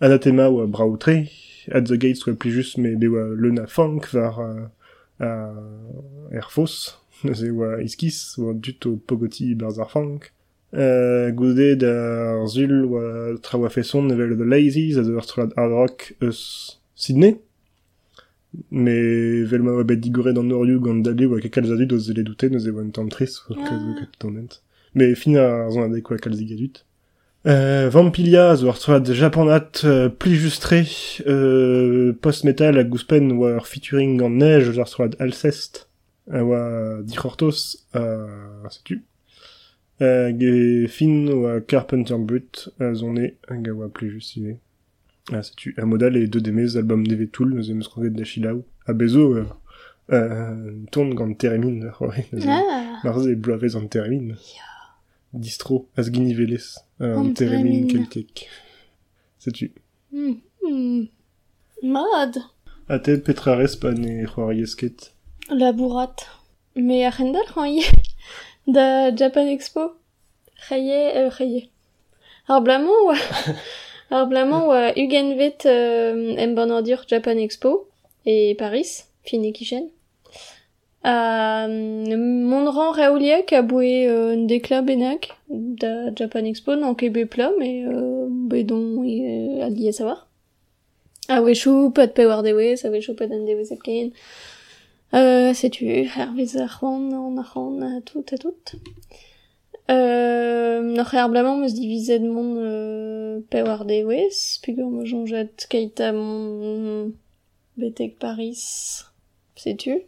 [0.00, 1.28] Anathema oa braoutre.
[1.70, 4.66] At the Gates oa plijus me be oa leuna funk var uh,
[5.20, 5.30] a
[6.32, 6.98] er fos.
[7.22, 10.32] Ze oa iskis oa dut o pogoti berzar funk.
[10.72, 14.46] Uh, goude d'ar zul oa tra oa feson nevel The
[14.98, 17.38] a zo ur strolad hard rock eus Sydney.
[18.70, 21.98] Me vel ma oa bet digoret an orioù gant dale oa ket kalz adut o
[21.98, 22.72] zele doute neus e
[23.14, 23.54] tris Ah.
[23.54, 24.60] ket ket tondent.
[24.94, 26.82] Me fin ar zon adek oa kalz digadut.
[27.48, 30.10] Euh, Vampilia troad japanat euh,
[31.26, 35.88] euh, post-metal a gouspen oa ur featuring an neige ar troad Alcest
[36.30, 37.86] a oa dichortos
[38.68, 39.02] setu.
[40.02, 44.58] Euh, ge fin oa Carpenter Brut a zone hag a oa pli just ive.
[45.32, 45.72] A setu.
[45.78, 48.66] A modal e deux demez album neve toul neuze eus kroget da chilaou.
[48.86, 49.44] A bezo euh,
[50.12, 51.92] euh, tourne gant teremin.
[52.00, 54.34] Ouais, Ah, Marze bloavez an teremin.
[55.30, 58.48] Distro, az gini velez, An an teremin keltek.
[59.36, 59.66] Setu.
[60.10, 61.08] hmm, hmm.
[61.82, 62.36] Mad.
[62.86, 65.12] A te petrarez pa ne c'hoariesket.
[65.48, 66.26] Labourat.
[66.74, 67.84] Me a c'hoie
[68.66, 69.96] da Japan Expo.
[70.56, 71.68] C'haie, euh, c'haie.
[72.48, 73.16] Ar blamant oa...
[74.10, 77.88] Ar blamant oa ugenvet euh, Japan Expo
[78.24, 79.90] e Paris, fin e kichen.
[81.10, 87.24] A mon ran reauliak a boe euh, dekla benak da Japan Expo n'an ket bet
[87.24, 90.28] pla, mais euh, bet don e, a a savoir.
[91.30, 94.10] A wechou, pat pe war dewez, a wechou pat an dewez ep ken.
[95.14, 98.52] Euh, sais-tu, Hervé Zahran, en Aran, à tout, à tout.
[99.90, 106.12] Euh, noch er blamant meus divizet mon euh, pe war dewez, pigur me jonget keita
[106.12, 107.14] mon
[107.78, 109.06] betek Paris,
[109.56, 110.04] sais-tu.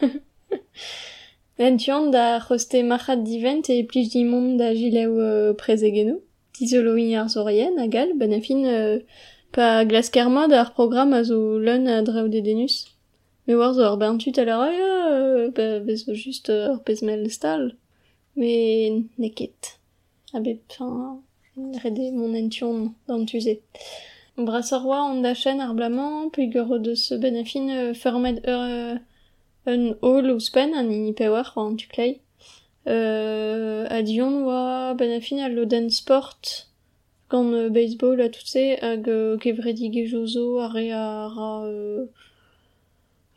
[1.66, 6.16] Entian da roste machat divent e plij di mont da gileu euh, prezegeno.
[6.52, 8.98] Tizoloin ar zorien, a gal, ben a fin euh,
[9.52, 12.76] pa glaskerma da ar program a zo leun a dreu de denus.
[13.46, 14.56] Me war zo ar bentut a la
[15.56, 17.72] ba, bez zo just euh, pezmel stal.
[18.36, 18.52] Me
[19.18, 19.78] neket.
[20.34, 21.22] A bet, fin,
[21.82, 23.54] rede mon ention d'antuze.
[24.36, 28.60] Brassorwa an da chen ar blamant, peogwir de se ben a fin euh, fermet ur
[28.60, 28.96] euh,
[29.66, 31.88] un hall ou spen an ini pewer an tu.
[32.86, 35.38] Euh, a Dion oa ben fin
[35.90, 36.68] sport
[37.28, 38.46] gant euh, baseball a tout
[38.80, 42.06] hag euh, kevredige jozo a re a ra euh,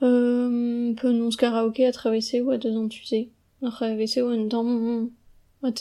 [0.03, 0.93] euh,
[1.35, 3.29] karaoke a travesse ou a deus an tuze.
[3.63, 5.09] A travesse ou un tamm
[5.63, 5.71] a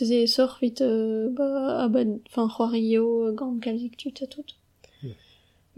[0.80, 3.32] euh, ba, a ba, fin c'hoario euh,
[4.26, 4.57] tout.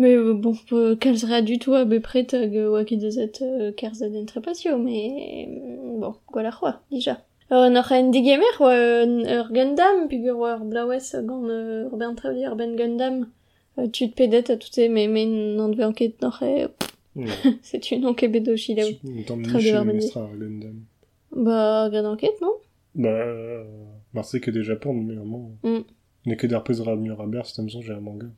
[0.01, 3.71] Mais euh, bon, euh, kalzra du tout a bepret hag euh, oa ket dezet euh,
[3.71, 7.21] kerzet en trepasio, mais euh, bon, gwala c'hoa, dija.
[7.53, 12.57] Euh, n'oc'h en digemer, euh, ur Gundam, oa ur blawes gant euh, ur ben ur
[12.57, 13.29] ben Gundam,
[13.79, 16.69] euh, tud pedet a tout se, mais mais n'an dve anket n'oc'h e,
[17.61, 18.95] c'est une bedo chilaou.
[19.27, 19.85] Tam Très bien.
[21.33, 22.55] Bah, gant anket, non?
[22.95, 23.65] Ba, euh,
[24.15, 25.51] Marse ket e Japon, mais vraiment...
[25.63, 25.85] Mm.
[26.27, 28.29] Ne ket ar pezra mur a ber, stamzon j'ai un manga.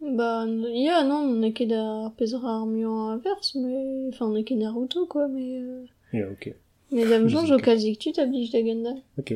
[0.00, 4.08] Bah, ya, non, n'e ket ar pezra ar muant a vers, mais...
[4.08, 5.60] Enfin, n'e ket Naruto, quoi, mais...
[5.60, 5.84] Euh...
[6.12, 6.54] Ya, ok.
[6.92, 7.62] Mais d'amzon, jo Ok.
[7.62, 8.98] kalzik tut a blij da Gundam.
[9.18, 9.34] Ok.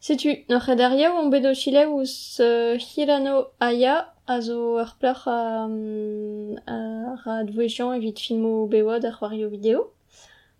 [0.00, 5.66] Sais-tu, n'oc'h e daria ou bedo chileus uh, Hirano Aya a zo ur plach a,
[5.66, 9.92] um, a ra dvouechian evit filmo bewad ar c'hoario video.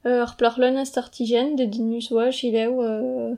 [0.07, 3.35] Euh, ur plach leun a startigen de dinus oa chileu uh,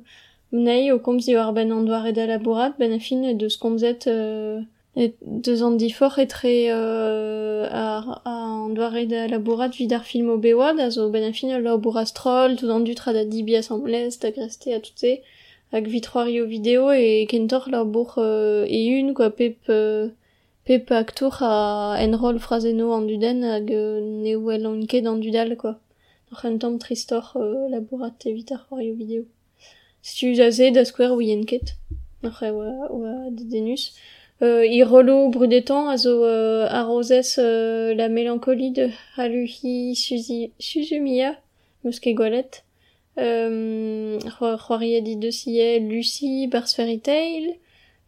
[0.52, 3.56] mnei o komz eo ar ben an doare da labourat ben a fin e deus
[3.56, 4.60] komzet euh,
[4.96, 10.36] et deus an difor etre euh, ar, ar an doare da labourat vid ar filmo
[10.36, 13.62] bewad a zo ben a fin ur labourat stroll tout an dutra da dibi a
[13.62, 15.12] samlez da greste a tout se
[15.72, 20.10] hag vitroario video e kentor la bour euh, e un quoi pep euh,
[20.64, 25.04] pep aktour a enrol frazeno an duden hag euh, ne wel an ket
[25.58, 25.74] quoi.
[26.32, 29.22] Ur un tamm tristor euh, labourat evit ar c'hoario video.
[30.02, 31.74] tu zaze da skwer ou yenket.
[32.22, 33.90] Ur e oa, oa dedenus.
[33.90, 41.36] Euh, i rolo brudetan a zo euh, arrozes euh, la mélancolie de Haruhi Suzi, Suzumiya,
[42.14, 42.64] gwalet.
[43.18, 44.18] Euh,
[45.00, 47.54] dit de siye Lucy bars Fairy Tail,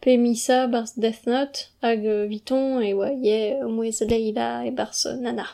[0.00, 1.72] pe Misa bars Death Note,
[2.04, 5.46] euh, viton e oa ye mouez Leila e bars euh, Nana.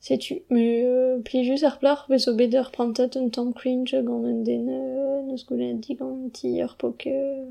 [0.00, 0.42] Setu.
[0.50, 1.64] Mais euh, plijus
[3.16, 7.06] un cringe gant un den euh, neus goulet digant ti ur pok...
[7.06, 7.44] Euh,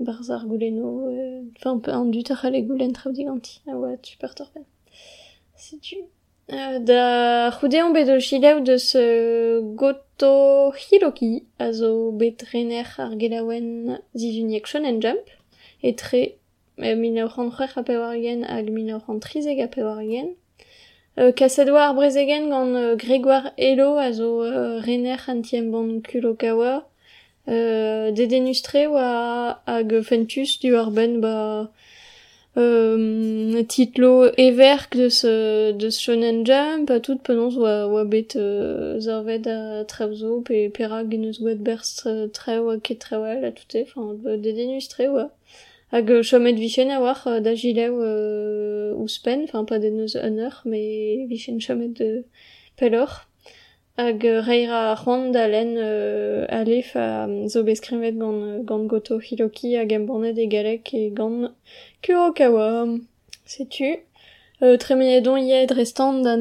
[0.00, 1.08] barz ar gouleno,
[1.56, 4.64] enfin, peu an du ar c'halle goulen traoù diganti, a oa super torpen.
[5.56, 5.96] Setu.
[6.52, 13.16] Euh, da c'houdeon bet o chilev deus euh, Goto Hiroki, a zo bet rener ar
[13.18, 15.26] gelaouen zizuniek shonen jump,
[15.82, 16.36] etre
[16.78, 20.04] euh, min eo c'han c'hwer a pevar gen hag min eo c'han trizeg a pevar
[20.06, 20.36] gen.
[21.18, 26.02] Euh, Kasedoa ar brezegen gant euh, Grégoire Hello a zo euh, rener an tiem bant
[26.06, 26.86] kulo kawa,
[27.48, 31.70] Euh, dedenustre oa hag fentus du ar ben ba
[32.56, 38.34] euh, titlo everk de ce de ce shonen jump a tout penons oa oa bet
[38.34, 43.52] euh, zarved a trevzo pe pera genus wet berst tre oa ket tre oa la
[43.52, 45.30] tout enfin dedenustre oa
[45.92, 51.60] hag chomet vichen a war da gilev euh, enfin pas des neus honor mais vichen
[51.60, 52.24] chomet de
[52.76, 53.25] pelor
[53.96, 60.46] hag reira c'hoant len euh, alef a zo beskrivet gant, gant goto hag embornet e
[60.46, 61.52] galek e gant
[62.02, 62.98] kurokawa.
[63.46, 63.96] Setu.
[64.62, 66.36] Euh, Tremenedon yed restant da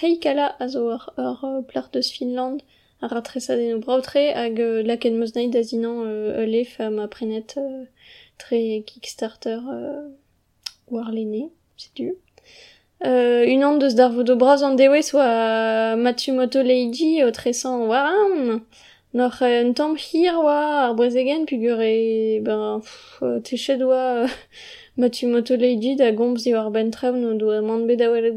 [0.00, 2.60] heikala a zo ur, ur uh, plar deus Finland
[3.02, 5.98] a ratresa den o brautre hag uh, laken meus zinan
[6.42, 7.56] alef a ma prenet
[8.38, 10.10] tre Kickstarter uh,
[10.88, 11.50] war lene.
[13.06, 18.60] Euh, une onde deus d'ar vodo braz an dewe soit Matsumoto Leiji o tresan waran.
[19.14, 22.82] Nor euh, un tamm hir oa ar brezegen pugur e ben,
[23.42, 24.26] techet oa
[25.00, 28.36] Matsumoto Leiji da gomz eo ar ben trev no doa man bet enfin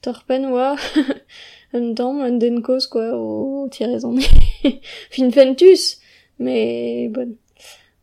[0.00, 0.44] torpen
[1.74, 4.18] un tamm un den koz quoi o tirezon
[5.10, 6.00] fin fentus
[6.38, 7.36] mais bon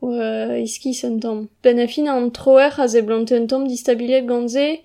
[0.02, 1.48] Oa iski un tamm.
[1.64, 4.80] Ben a fin an troer a ze blant un tamm distabilet ganze,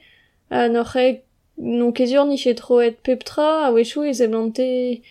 [0.50, 1.22] a noc'he
[1.56, 5.02] non kezur ni chet troet peptra, a wechou e ze blante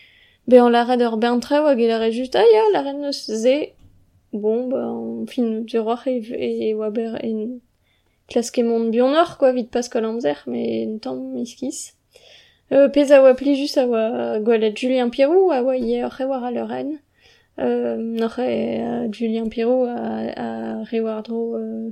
[0.48, 3.74] be an lared ur bentre oa ge lare just, ah ya, lare neus ze,
[4.34, 7.62] bon, ba, an fin, ze roach e, e oa ber en
[8.28, 11.94] klaske mont bionor, quoi, vit pas kol amzer, me un tamm iskis.
[12.74, 16.28] Euh, pez a oa pli just a oa gwalet Julien Pirou, a oa ye ur
[16.28, 17.00] war a leuren.
[17.60, 19.94] Euh, noc'h e Julien Pirou a,
[20.36, 21.92] a rewardro euh,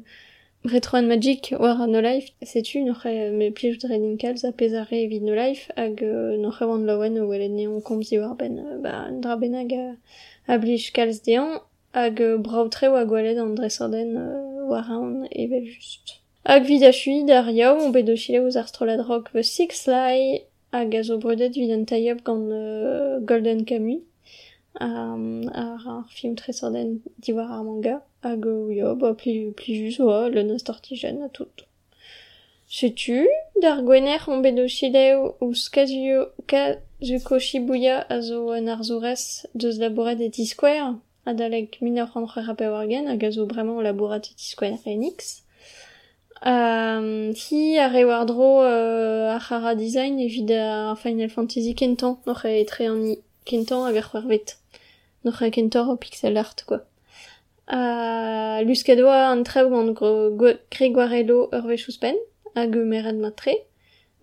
[0.64, 5.04] Retro and Magic war No Life, setu noc'h e me plij dredin kalz a pezare
[5.04, 5.72] evit No Life.
[5.76, 9.74] Hag euh, noc'h e oan laouen o neon komz war ben euh, ba, dra benag
[9.74, 9.96] a,
[10.48, 11.60] a blij kalz dean.
[11.94, 15.66] Hag euh, braoutre oa gwalet an dresorden euh, war an evel.
[16.46, 19.44] Hag vid a chui dar yaou on bet o chile ouz ar strolad rock The
[19.44, 20.46] Six Lie.
[20.74, 24.02] Hag a brudet euh, Golden um,
[24.80, 30.44] ar, ar film tresordenn diwar ar manga hag yo, ba pli, pli jus oa, le
[30.44, 31.66] neus tortijen a tout.
[32.72, 33.28] Setu,
[33.62, 39.44] d'ar gwener on bet o chileo ouz kazuko shibuya a zo an ar zourez
[40.32, 45.42] T-Square, a daleg minor an c'hwer war gen, hag a zo T-Square Enix.
[46.44, 50.50] Um, hi a rewardro uh, ar Hara Design evit
[50.98, 53.84] Final Fantasy kentan, noc'h e etre an i kentan
[55.26, 56.80] o pixel art, quoi.
[57.68, 59.44] A luskadoa an
[60.72, 62.16] Gregoarello ur vechous pen,
[62.56, 63.56] hag meret matre.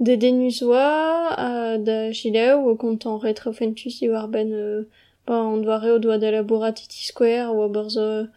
[0.00, 4.84] De denus oa, a da chilev, o kontant retrofentus i war ben, euh,
[5.26, 8.28] ba an doa reo doa da labourat iti square, oa borz ur,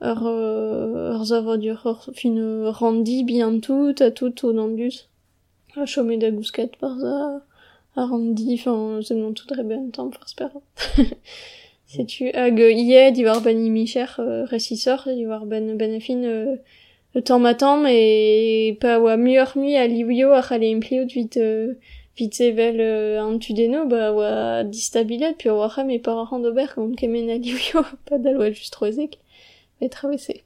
[0.00, 2.36] ur zavadur ur fin
[2.80, 3.24] randi
[3.60, 5.06] tout, a tout o nandus.
[5.76, 7.42] A chome da gousket barz a,
[7.94, 10.60] randi, enfin, zemnon tout dre ben tamm, farspera.
[11.86, 16.56] Setu hag euh, ie diwar ben imicher euh, resisor, diwar ben benefin euh,
[17.24, 21.74] tamm a tamm e pa oa muur mui a liwio a c'hale impliout vit euh,
[22.16, 26.66] vit sevel euh, an tudeno ba oa distabilet puis oa c'hem e par ar d'ober
[26.74, 29.18] gant kemen a liwio pa dal oa just troezek
[29.80, 30.42] met travese.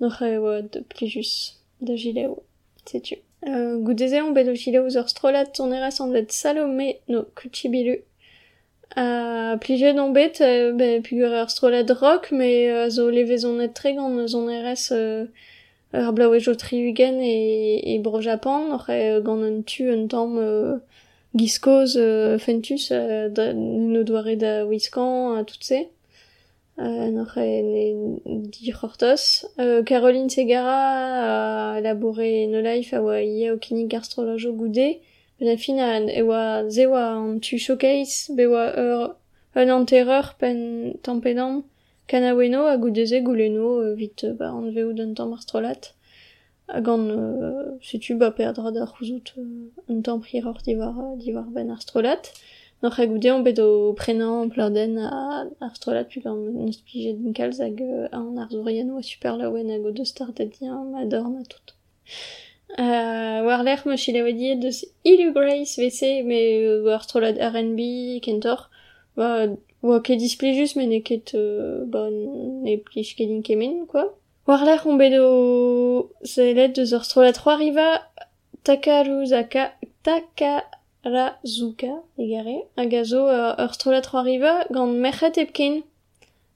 [0.00, 2.42] Noc'h oa de plijus da gileo,
[2.84, 3.16] setu.
[3.48, 7.96] Euh, Goudeze on bet o gileo ur strolat ton eras an vet Salome no kuchibilu
[8.96, 14.48] a plije d'an bet euh, be, rock, me euh, zo levezon net tre gant zon
[14.48, 15.26] euh,
[15.92, 20.06] ur blau ejo triugen e, e bro Japan, e gant un tu un
[20.38, 20.78] euh,
[21.34, 23.52] giskoz euh, fentus euh, da,
[24.04, 25.74] doare da Wiscan a tout se.
[26.78, 27.62] Euh, e.
[29.58, 34.98] Euh, Caroline Segara a labouré no life a oa ia o kinig astrologo goude.
[35.40, 39.16] Ben fin a e oa ze an tu showcase, be oa ur,
[39.56, 41.64] un anterreur pen tampedam,
[42.06, 45.94] kanaweno a goudeze gouleno vit ba an veo d'un tamm ar strolat.
[46.68, 51.48] Hag an euh, setu ba perdra da c'houzout euh, un tamm hir hor divar, divar
[51.54, 52.24] ben ar strolat.
[52.82, 57.32] Nor a goudeon bet o prenañ an plarden a ar strolat pug an eus din
[57.32, 57.80] kalz hag
[58.12, 61.76] an ar zourien oa super laouen hag o deus startet dian ma dorn a tout.
[62.78, 68.20] Euh, war l'er me chile wedi deus Ilu Grace vese, me euh, war astrolat R&B
[68.22, 68.70] kentor,
[69.16, 69.48] ba,
[69.82, 74.06] oa ket displijus men ne ket euh, ba, ne plij kedin kemen, quoi.
[74.46, 77.88] War l'er on bet o zelet deus ur astrolat 3 riva
[78.64, 79.72] Takaruzaka,
[80.06, 81.92] Takarazuka,
[82.22, 85.89] egare, hag a zo euh, ur astrolat 3 riva gant merc'het epken, Euh,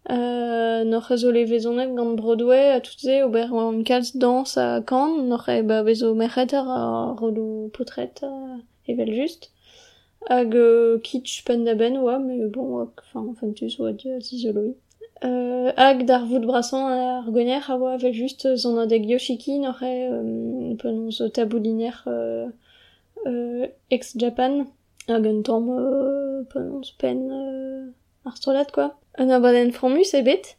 [0.09, 4.83] noc'h a zo le vezonet gant Broadway a tout ze ober an kalz dans a
[4.83, 8.23] Cannes, noc'h e ba bezo merc'het a rolou potret
[8.87, 9.51] evel just.
[10.29, 14.75] Hag euh, kitsch pen da ben oa, me bon, oa, enfin, fentus oa di zizoloi.
[15.25, 19.83] Euh, hag d'ar vout brasan ar goner a oa evel just zon a yoshiki noc'h
[19.83, 22.49] e euh, pen zo tabouliner euh,
[23.27, 24.65] euh, ex-Japan
[25.09, 27.87] hag un euh, pen pen euh,
[28.25, 28.91] ar strolat quoi.
[29.19, 30.57] Un abadenn fromus e bet.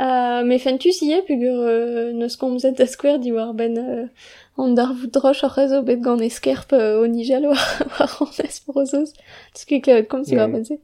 [0.00, 4.06] Uh, me fentus ie pugur uh, neus komzet da skwer di war ben uh,
[4.56, 7.66] an dar vout droch ar rezo bet gant eskerp uh, o nijal war,
[7.98, 9.12] war an esprozoz.
[9.52, 10.78] Tus ket klevet kom si war ben se.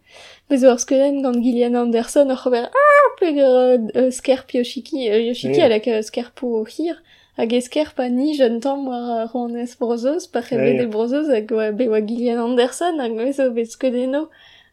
[0.50, 5.22] Bez war skelen gant Gillian Anderson ar c'hober ah, pugur uh, uh, skerp Yoshiki, uh,
[5.30, 5.70] Yoshiki Yeah.
[5.70, 7.00] alak uh, skerp o hir.
[7.40, 10.92] Hag eskerp a ni jeun tamm war ar an pa Yeah, de yeah.
[10.92, 14.28] brozoz hag oa be oa Gillian Anderson hag me zo bet skedeno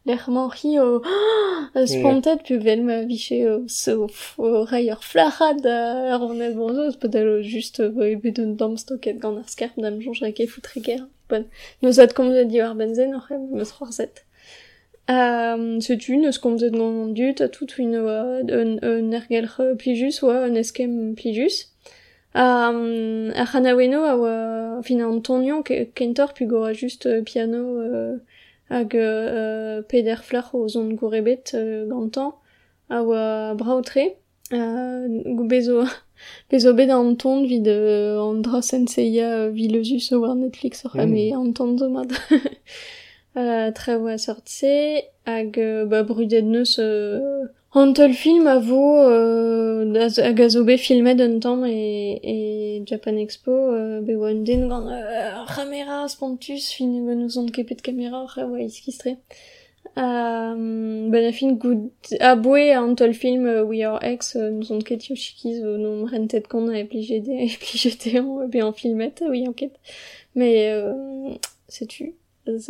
[0.06, 5.66] l'er manchi o uh, spontet pu vel ma viche o so o rei ur flachat
[5.66, 6.22] ar
[7.54, 10.02] just euh, e bet un dam stoket gant ar skerp dam
[10.78, 11.48] e ger bon
[12.04, 12.14] at
[12.52, 14.24] di war benzen oc'h em meus c'hoarzet
[15.10, 18.78] Um, setu neus komzet gant dut a tout une oa un,
[19.76, 21.68] plijus oa un eskem plijus.
[22.34, 28.18] Um, c'hanaweno a oa fin an tonion ke- kentor pu gora just euh, piano euh,
[28.70, 32.36] hag euh, peder flac'h o zon gourebet euh, gantan
[32.90, 34.16] a oa braotre.
[34.52, 35.08] Euh,
[35.50, 35.84] bezo,
[36.52, 41.10] bezo bet an ton vid euh, an dra senseia vilezus o war Netflix or mm.
[41.10, 42.12] me an ton zo mat.
[43.36, 50.10] Euh, tra oa sortse hag euh, ba brudet neus euh, an tol film a euh,
[50.18, 54.14] hag a bet filmet un tamm e, e Japan Expo euh, be
[54.46, 59.18] den euh, spontus fin nous on kepet kamera or oa iskistre
[59.96, 64.80] Um, ben a fin gout a an film euh, We Are Ex euh, nous on
[64.80, 68.74] ket Yoshiki zo non rentet kon a plige de e plige de an be an
[68.74, 69.74] filmet oui en ket
[70.34, 71.36] mais euh,
[71.68, 72.16] sais-tu
[72.46, 72.54] de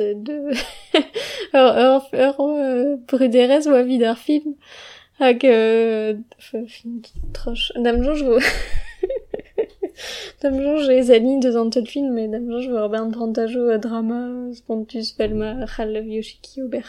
[5.24, 6.14] hag euh,
[7.34, 8.40] troch dam jonj vo
[10.42, 13.70] dam jonj ez alin deus an tol film mais dam jonj vo ar ben prantajo
[13.76, 16.88] a drama euh, spontus velma c'hal Yoshiki ober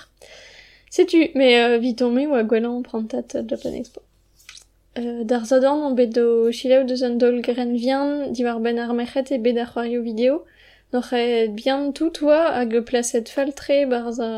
[0.94, 4.00] sais-tu mais euh, vit me oa gwelan prantat euh, Japan Expo.
[4.96, 8.92] Euh, d'ar zadorn on bet do chilev deus an dol gren vian diwar ben ar
[8.94, 9.72] merc'het e bet ar
[11.56, 14.30] bihan tout oa hag placet fall tre barz a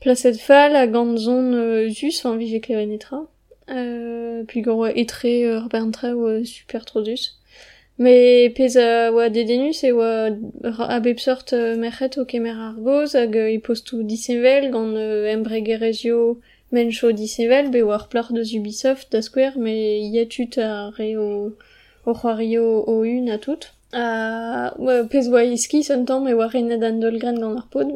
[0.00, 3.26] placet fall hag an zon euh, zus an vije kleven etra.
[3.70, 7.38] Euh, puis oa etre ur bentre oa super tro zus.
[7.96, 10.30] Me pez a dedenus e oa
[10.96, 16.34] a bep sort euh, merc'het o kemer ar goz hag euh, postou disevel gant euh,
[16.72, 19.74] mencho disevel be oa ar deus Ubisoft da square me
[20.10, 21.52] iatut a re o,
[22.04, 23.70] o c'hoario o un a tout.
[23.92, 27.88] Pez oa iski son e oa renet an dolgren gant ar pod.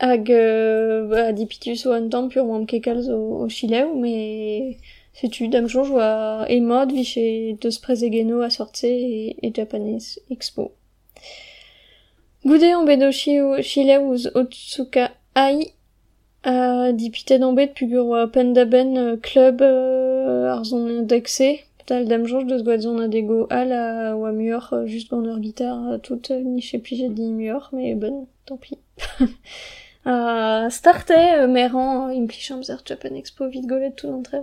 [0.00, 4.78] Hag, euh, ba, dipitus o an tamm pur oam kekalz o, o chilev, me
[5.18, 10.70] setu dam jonj oa e mod viche deus prezegeno a sortse e, e Japanese Expo.
[12.46, 15.72] Goude an bet o chi- chilev ouz Otsuka Ai,
[16.46, 21.50] uh, dipitet an bet pugur oa pendaben euh, club euh, ar zon dexe,
[21.88, 23.84] Tal dam jonj deus gwaet zon a dego al a
[24.14, 28.58] oa muor just gant ur gitar tout ni che plijet di muor, mais bon, tant
[28.58, 28.76] pis.
[30.06, 34.36] uh, euh, meran euh, implichamz ar Japan Expo vid golet tout d'entre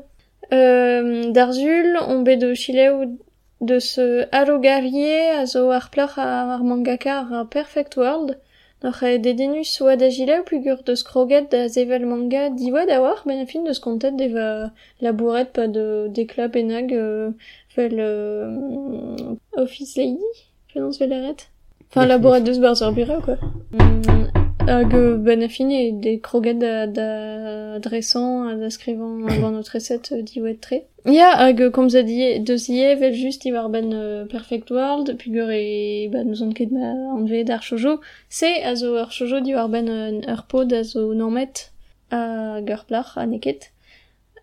[0.53, 3.17] Euh, Darzul, on bet de chileu
[3.61, 8.37] de ce allogarier a zo ar pleur ar mangaka ar Perfect World.
[8.83, 13.23] Noc'h e dedenus oa da gilev plugur de skroget da zevel manga diwa da war,
[13.25, 17.31] ben fin de skontet deva labouret pa de dekla benag euh,
[17.69, 20.31] fel euh, Office Lady,
[20.75, 21.49] vel arret.
[21.89, 23.37] Enfin, labouret deus bar sur bureau, quoi.
[23.71, 24.34] Mm,
[24.67, 29.73] hag euh, ben a fin e de kroget da, da adresan da skrivan gant notre
[29.73, 30.85] recette euh, diwa tre.
[31.05, 34.71] Ya, hag euh, komz a die, deus ie vel just i war ben euh, Perfect
[34.71, 37.99] World, pugur e ba nous ket ma anve d'ar shoujo,
[38.29, 41.71] se a zo ur shoujo di war ben euh, ur pod a zo normet
[42.11, 43.71] a gur plach a neket.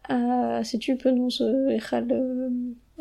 [0.08, 2.48] A setu peu non se echal, euh,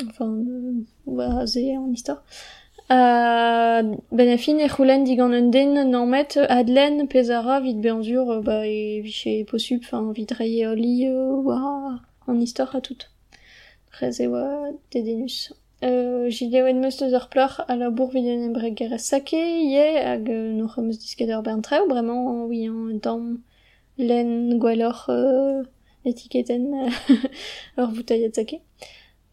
[0.08, 2.16] enfin, euh, ba ze an istor.
[2.16, 2.61] A
[2.92, 8.66] ben a fin e c'houlenn digant un den normet adlen pezara vid beanzur euh, ba
[8.66, 13.08] e viche posub, enfin vid reie oli euh, war an istor a tout.
[13.98, 15.54] Rez e oa dedenus.
[15.82, 20.28] Euh, Jide oen meus deus a la bour vid en embre gere sake, ie, hag
[20.28, 21.62] euh, no c'hom eus disket ur bern
[22.48, 23.40] oui, an tamm
[23.96, 25.62] len gwelloc'h euh,
[26.04, 26.90] etiketen
[27.78, 28.60] ur boutaiet sake.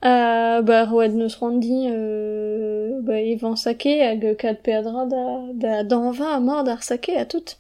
[0.02, 5.24] Ba roed neus randi euh, ba evan sake hag kat pedra da,
[5.54, 7.58] da danva a mord sake a tout.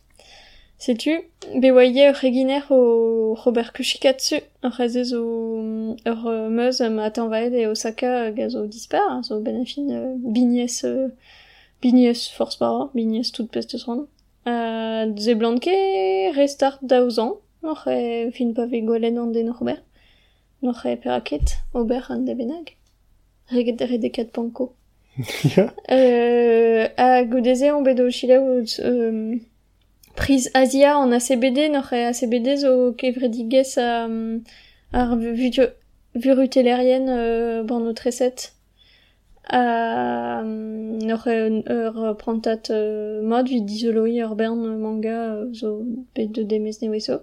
[0.80, 1.12] Setu,
[1.60, 5.24] be oaie ur reginer o Robert Kushikatsu, ur rezez o
[6.08, 10.16] ur euh, meuz ma tanvaed Osaka zo disper, a zo ben a fin euh,
[10.86, 14.08] euh, force bara, bignes tout pest eus ran.
[14.48, 15.36] Uh, ze
[16.32, 19.84] restart daouzan, noc'h e fin pa ve gwelet an den Robert.
[20.62, 22.76] Noc'h peraket, ober an de benag?
[23.50, 24.74] Reget ere dekat panko.
[25.56, 25.74] Ya.
[25.92, 29.36] Euh, a godeze on bedo chileu euh,
[30.16, 34.08] prise Asia en ACBD, noc'h ACBD zo kevredigez a,
[34.94, 35.18] ar
[36.16, 38.54] vurutelerienne euh, ban no treset.
[39.50, 45.84] A, noc'h ur prantat euh, mod vid dizoloi ur bern manga euh, zo
[46.16, 47.22] bet de demez neweso.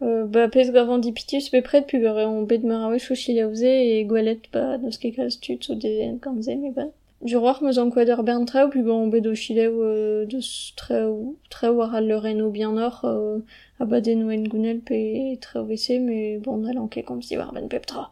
[0.00, 3.66] Euh, ba pez gavan dipitus be pred pugur on bet mar a wech o chileauze
[3.66, 5.92] e gwelet ba neus ket kalz tut zo de
[6.22, 6.86] kanze me ba.
[7.20, 10.72] Du roar meus an kwad ur bern trao pugur on bet o chileu euh, deus
[10.76, 13.40] trao, trao war al leureno bien or euh,
[13.80, 15.00] a ba den oen gounel pe
[15.42, 18.04] trao vese me bon al anke kom si war ben pep tra.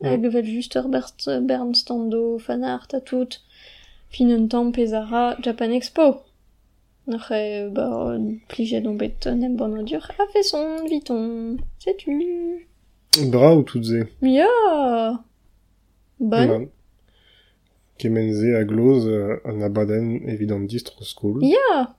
[0.00, 0.08] Mm.
[0.08, 3.38] Hag evel just ur berst, bern stando, fanart a tout.
[4.10, 4.72] Fin un tamm
[5.44, 6.24] Japan Expo.
[7.06, 8.16] Noc'h e, ba,
[8.48, 10.10] plijet on bet un em bon dur.
[10.18, 12.66] A feson, viton, setu.
[13.30, 14.06] Bra ou tout ze.
[14.22, 14.48] Ya
[16.20, 16.46] Bon.
[16.46, 16.68] Bon.
[17.98, 21.44] Kemenze a gloz euh, abaden evident distro school.
[21.44, 21.94] Ya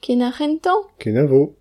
[0.00, 0.84] Ken a rentan.
[0.98, 1.54] Kenavo.